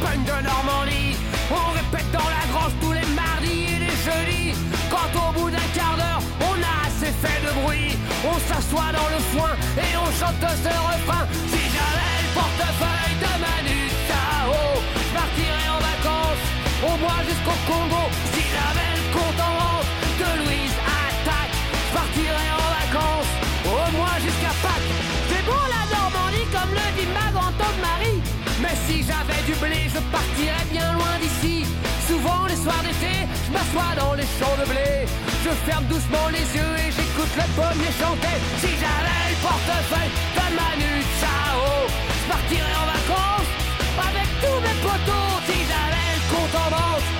de 0.00 0.42
Normandie. 0.44 1.16
On 1.50 1.72
répète 1.72 2.10
dans 2.12 2.28
la 2.28 2.44
grange 2.52 2.72
tous 2.80 2.92
les 2.92 3.06
mardis 3.14 3.66
et 3.74 3.78
les 3.84 3.96
jeudis. 4.06 4.58
Quand 4.90 5.10
au 5.18 5.32
bout 5.32 5.50
d'un 5.50 5.68
quart 5.74 5.96
d'heure, 5.96 6.22
on 6.40 6.54
a 6.54 6.86
assez 6.86 7.12
fait 7.22 7.40
de 7.46 7.52
bruit, 7.60 7.96
on 8.24 8.38
s'assoit 8.48 8.92
dans 8.92 9.08
le 9.14 9.20
foin 9.32 9.52
et 9.76 9.96
on 9.96 10.06
chante 10.18 10.40
ce 10.40 10.68
refrain. 10.68 11.26
Si 11.50 11.62
j'avais 11.74 12.16
le 12.24 12.30
portefeuille 12.34 13.16
de 13.24 13.32
Manu 13.42 13.80
Chao, 14.06 14.54
je 14.94 15.10
partirais 15.18 15.68
en 15.74 15.80
vacances, 15.90 16.46
au 16.86 16.96
moins 16.98 17.20
jusqu'au 17.28 17.58
Congo. 17.66 18.04
Si 18.32 18.42
j'avais 18.54 18.90
le 18.98 19.04
compte 19.12 19.40
en 19.40 19.67
j'avais 29.08 29.42
du 29.48 29.54
blé, 29.64 29.80
je 29.88 30.00
partirais 30.12 30.66
bien 30.70 30.92
loin 30.92 31.14
d'ici. 31.20 31.64
Souvent 32.06 32.44
les 32.46 32.56
soirs 32.56 32.82
d'été, 32.82 33.14
je 33.44 33.50
m'assois 33.52 33.92
dans 33.96 34.14
les 34.14 34.28
champs 34.36 34.58
de 34.60 34.66
blé. 34.68 35.08
Je 35.44 35.52
ferme 35.66 35.84
doucement 35.86 36.28
les 36.30 36.46
yeux 36.56 36.74
et 36.84 36.90
j'écoute 36.96 37.32
le 37.40 37.46
pommier 37.56 37.92
chanter. 38.00 38.36
Si 38.62 38.70
j'avais 38.80 39.24
le 39.32 39.38
portefeuille 39.46 40.12
de 40.36 40.46
Manu 40.56 40.92
Chao, 41.20 41.64
je 42.18 42.24
partirais 42.32 42.76
en 42.82 42.86
vacances 42.94 43.52
avec 44.08 44.28
tous 44.42 44.58
mes 44.64 44.76
potos. 44.84 45.36
Si 45.48 45.58
j'avais 45.70 46.08
le 46.16 46.24
compte 46.32 46.56
en 46.64 47.17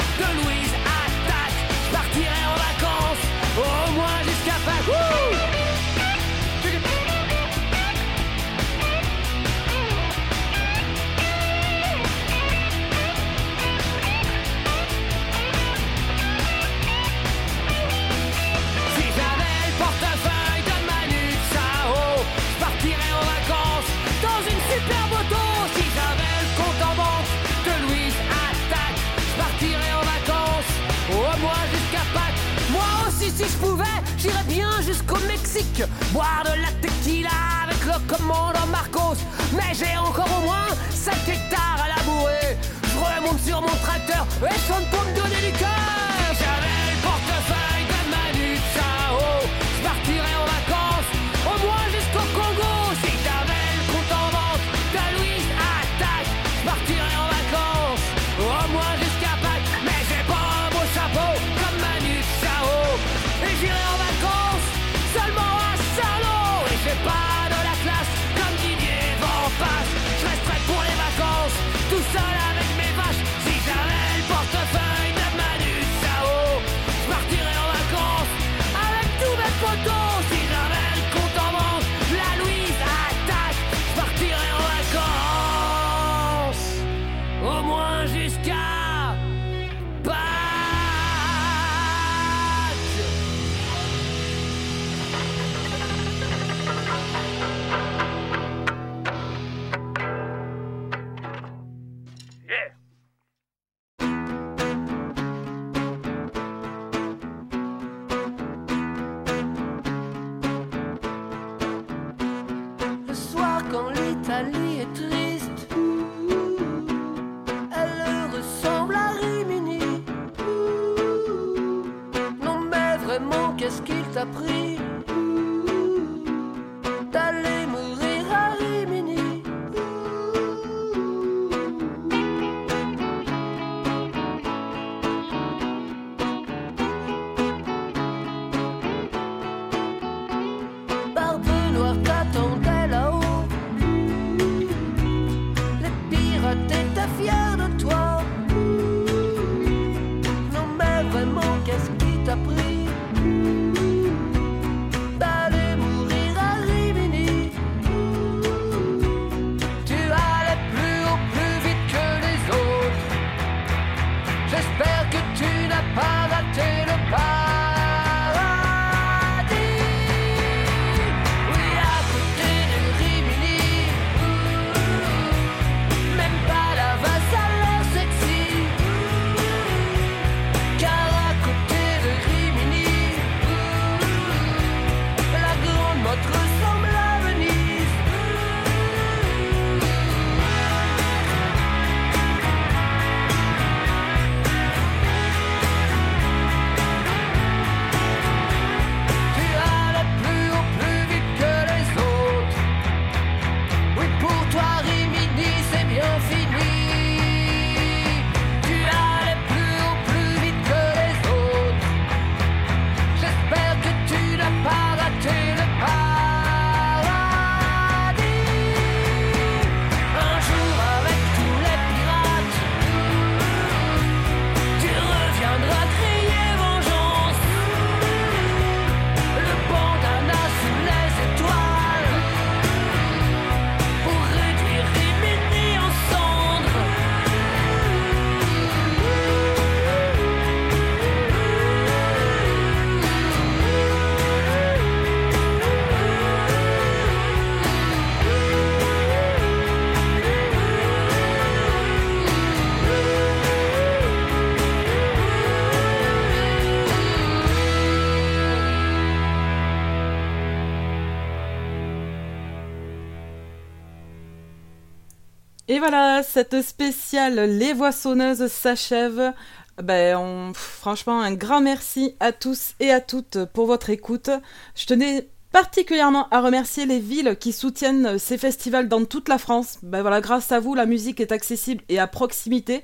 Et 265.71 265.81
voilà, 265.81 266.23
cette 266.23 266.62
spéciale 266.62 267.59
Les 267.59 267.75
Voix 267.75 267.93
Sonneuses 267.93 268.47
s'achève. 268.47 269.35
Ben, 269.83 270.51
franchement, 270.55 271.21
un 271.21 271.35
grand 271.35 271.61
merci 271.61 272.16
à 272.21 272.33
tous 272.33 272.73
et 272.81 272.91
à 272.91 273.01
toutes 273.01 273.45
pour 273.53 273.66
votre 273.66 273.91
écoute. 273.91 274.31
Je 274.75 274.87
tenais 274.87 275.29
particulièrement 275.53 276.27
à 276.31 276.41
remercier 276.41 276.87
les 276.87 277.01
villes 277.01 277.37
qui 277.39 277.53
soutiennent 277.53 278.19
ces 278.19 278.39
festivals 278.39 278.89
dans 278.89 279.05
toute 279.05 279.29
la 279.29 279.37
France. 279.37 279.77
Ben 279.83 280.03
grâce 280.21 280.53
à 280.53 280.59
vous, 280.59 280.75
la 280.75 280.87
musique 280.87 281.21
est 281.21 281.33
accessible 281.33 281.85
et 281.91 281.99
à 281.99 282.07
proximité. 282.07 282.83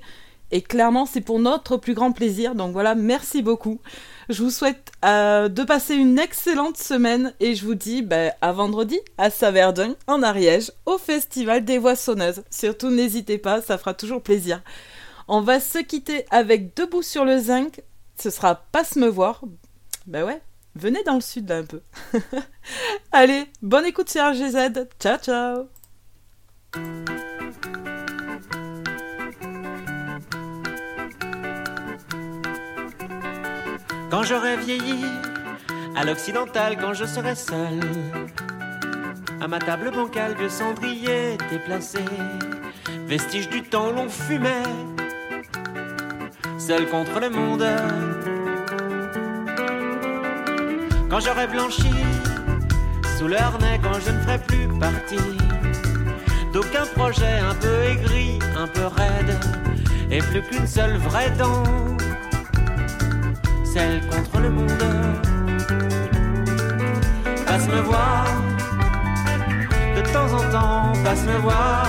Et 0.51 0.61
clairement, 0.61 1.07
c'est 1.07 1.22
pour 1.22 1.39
notre 1.39 1.78
plus 1.78 1.95
grand 1.95 2.12
plaisir. 2.12 2.55
Donc 2.55 2.72
voilà, 2.72 2.95
merci 2.95 3.41
beaucoup. 3.41 3.80
Je 4.29 4.43
vous 4.43 4.51
souhaite 4.51 4.91
euh, 5.05 5.49
de 5.49 5.62
passer 5.62 5.95
une 5.95 6.18
excellente 6.18 6.77
semaine 6.77 7.35
et 7.41 7.55
je 7.55 7.64
vous 7.64 7.75
dis 7.75 8.03
ben, 8.03 8.33
à 8.41 8.53
vendredi 8.53 8.99
à 9.18 9.31
Saverdun, 9.31 9.95
en 10.07 10.22
Ariège, 10.22 10.72
au 10.87 10.99
Festival 10.99 11.64
des 11.64 11.79
Voix 11.79 11.97
Sonneuses. 11.97 12.43
Surtout, 12.51 12.91
n'hésitez 12.91 13.39
pas, 13.39 13.61
ça 13.61 13.79
fera 13.79 13.95
toujours 13.95 14.22
plaisir. 14.22 14.62
On 15.29 15.41
va 15.41 15.61
se 15.61 15.79
quitter 15.79 16.27
avec 16.31 16.77
Debout 16.77 17.03
sur 17.03 17.25
le 17.25 17.39
zinc. 17.39 17.83
Ce 18.18 18.31
sera 18.31 18.55
Passe 18.72 18.97
me 18.97 19.09
voir. 19.09 19.43
Ben 20.07 20.25
ouais, 20.25 20.41
venez 20.75 21.03
dans 21.05 21.14
le 21.14 21.20
sud 21.20 21.51
un 21.51 21.64
peu. 21.64 21.81
Allez, 23.12 23.47
bonne 23.62 23.87
écoute 23.87 24.11
sur 24.11 24.25
RGZ. 24.25 24.87
Ciao, 25.01 25.18
ciao. 25.18 25.68
Quand 34.11 34.22
j'aurai 34.22 34.57
vieilli, 34.57 35.05
à 35.96 36.05
l'occidental, 36.05 36.76
quand 36.80 36.94
je 36.94 37.05
serai 37.05 37.34
seul, 37.34 37.80
à 39.40 39.48
ma 39.48 39.59
table 39.59 39.90
bancale, 39.90 40.34
vieux 40.38 40.48
cendrier 40.48 41.36
déplacé, 41.50 42.05
vestige 43.07 43.48
du 43.48 43.62
temps 43.62 43.90
l'on 43.90 44.09
fumait, 44.09 44.62
seul 46.59 46.88
contre 46.88 47.20
le 47.20 47.30
monde. 47.30 47.66
Quand 51.11 51.20
j'aurai 51.20 51.46
blanchi, 51.46 51.94
sous 53.18 53.28
le 53.28 53.36
harnais, 53.36 53.80
quand 53.82 54.00
je 54.00 54.11
ne 54.11 54.20
ferai 54.20 54.38
plus 54.38 54.68
partie 54.78 55.38
d'aucun 56.52 56.86
projet 56.94 57.38
un 57.38 57.55
peu 57.55 57.82
aigri, 57.84 58.38
un 58.57 58.68
peu 58.68 58.86
raide, 58.86 59.38
et 60.11 60.18
plus 60.18 60.42
qu'une 60.42 60.66
seule 60.66 60.96
vraie 60.98 61.30
dent 61.30 61.93
contre 63.75 64.41
le 64.41 64.51
monde. 64.51 64.85
Passe 67.45 67.66
me 67.66 67.81
voir, 67.81 68.25
de 69.97 70.01
temps 70.12 70.33
en 70.33 70.51
temps, 70.53 70.93
passe 71.03 71.25
me 71.25 71.37
voir. 71.39 71.87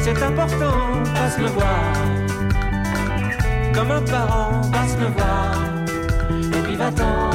C'est 0.00 0.20
important, 0.22 1.02
passe 1.14 1.38
me 1.38 1.46
voir. 1.46 1.92
Comme 3.72 3.90
un 3.92 4.02
parent, 4.02 4.60
passe 4.72 4.96
me 4.96 5.06
voir. 5.16 5.62
Et 6.30 6.62
puis 6.64 6.74
va-t'en, 6.74 7.30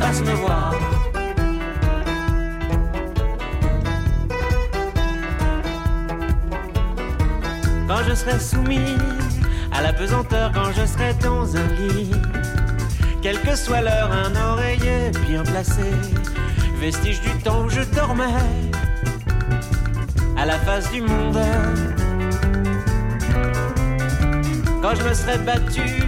passe 0.00 0.20
me 0.22 0.32
voir. 0.32 0.74
Quand 7.86 8.02
je 8.08 8.14
serai 8.14 8.38
soumis 8.40 8.96
à 9.72 9.82
la 9.82 9.92
pesanteur 9.92 10.52
quand 10.52 10.72
je 10.72 10.86
serai 10.86 11.14
dans 11.22 11.56
un 11.56 11.66
lit. 11.74 12.10
Quelle 13.22 13.40
que 13.40 13.56
soit 13.56 13.80
l'heure, 13.80 14.10
un 14.12 14.34
oreiller 14.52 15.10
bien 15.28 15.42
placé, 15.42 15.90
vestige 16.80 17.20
du 17.20 17.30
temps 17.42 17.64
où 17.64 17.68
je 17.68 17.82
dormais, 17.94 18.24
à 20.36 20.46
la 20.46 20.58
face 20.58 20.90
du 20.92 21.02
monde. 21.02 21.38
Quand 24.80 24.94
je 24.94 25.02
me 25.02 25.14
serai 25.14 25.38
battu 25.38 26.02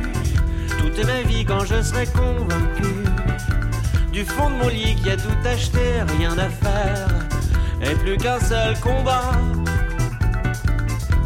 toute 0.78 1.04
ma 1.04 1.22
vie, 1.22 1.44
quand 1.44 1.64
je 1.64 1.82
serai 1.82 2.06
convaincu 2.06 2.94
du 4.12 4.24
fond 4.24 4.50
de 4.50 4.54
mon 4.56 4.68
lit 4.68 4.94
qu'il 4.96 5.06
y 5.06 5.10
a 5.10 5.16
tout 5.16 5.28
acheté, 5.44 6.02
rien 6.18 6.36
à 6.38 6.48
faire, 6.48 7.08
et 7.82 7.94
plus 7.96 8.16
qu'un 8.16 8.40
seul 8.40 8.78
combat, 8.80 9.32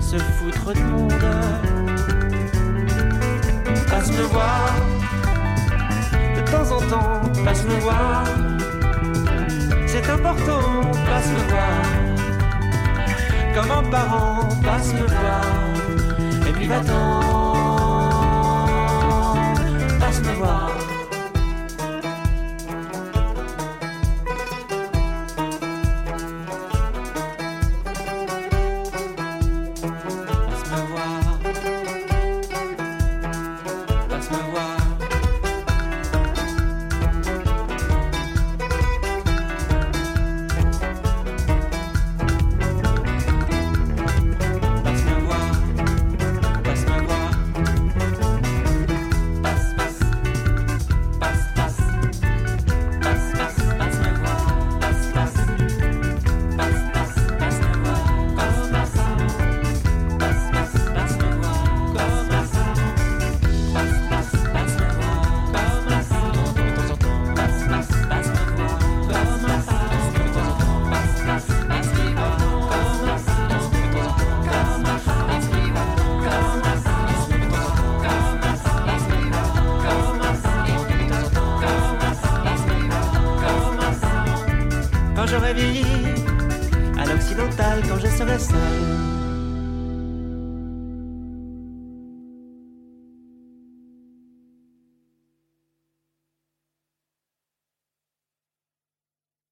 se 0.01 0.16
foutre 0.18 0.72
du 0.72 0.82
monde 0.85 1.73
passe 3.95 4.11
me 4.11 4.22
voir. 4.24 4.74
De 6.36 6.42
temps 6.51 6.68
en 6.76 6.80
temps, 6.90 7.22
passe 7.45 7.64
me 7.64 7.76
voir. 7.80 8.24
C'est 9.86 10.11
important, 10.11 10.66
passe 11.09 11.28
me 11.36 11.42
voir. 11.53 11.82
Comme 13.55 13.70
un 13.70 13.84
parent, 13.90 14.49
passe 14.64 14.92
me 14.95 15.07
voir. 15.07 15.45
Et 16.49 16.53
puis 16.53 16.66
va-t'en, 16.66 17.53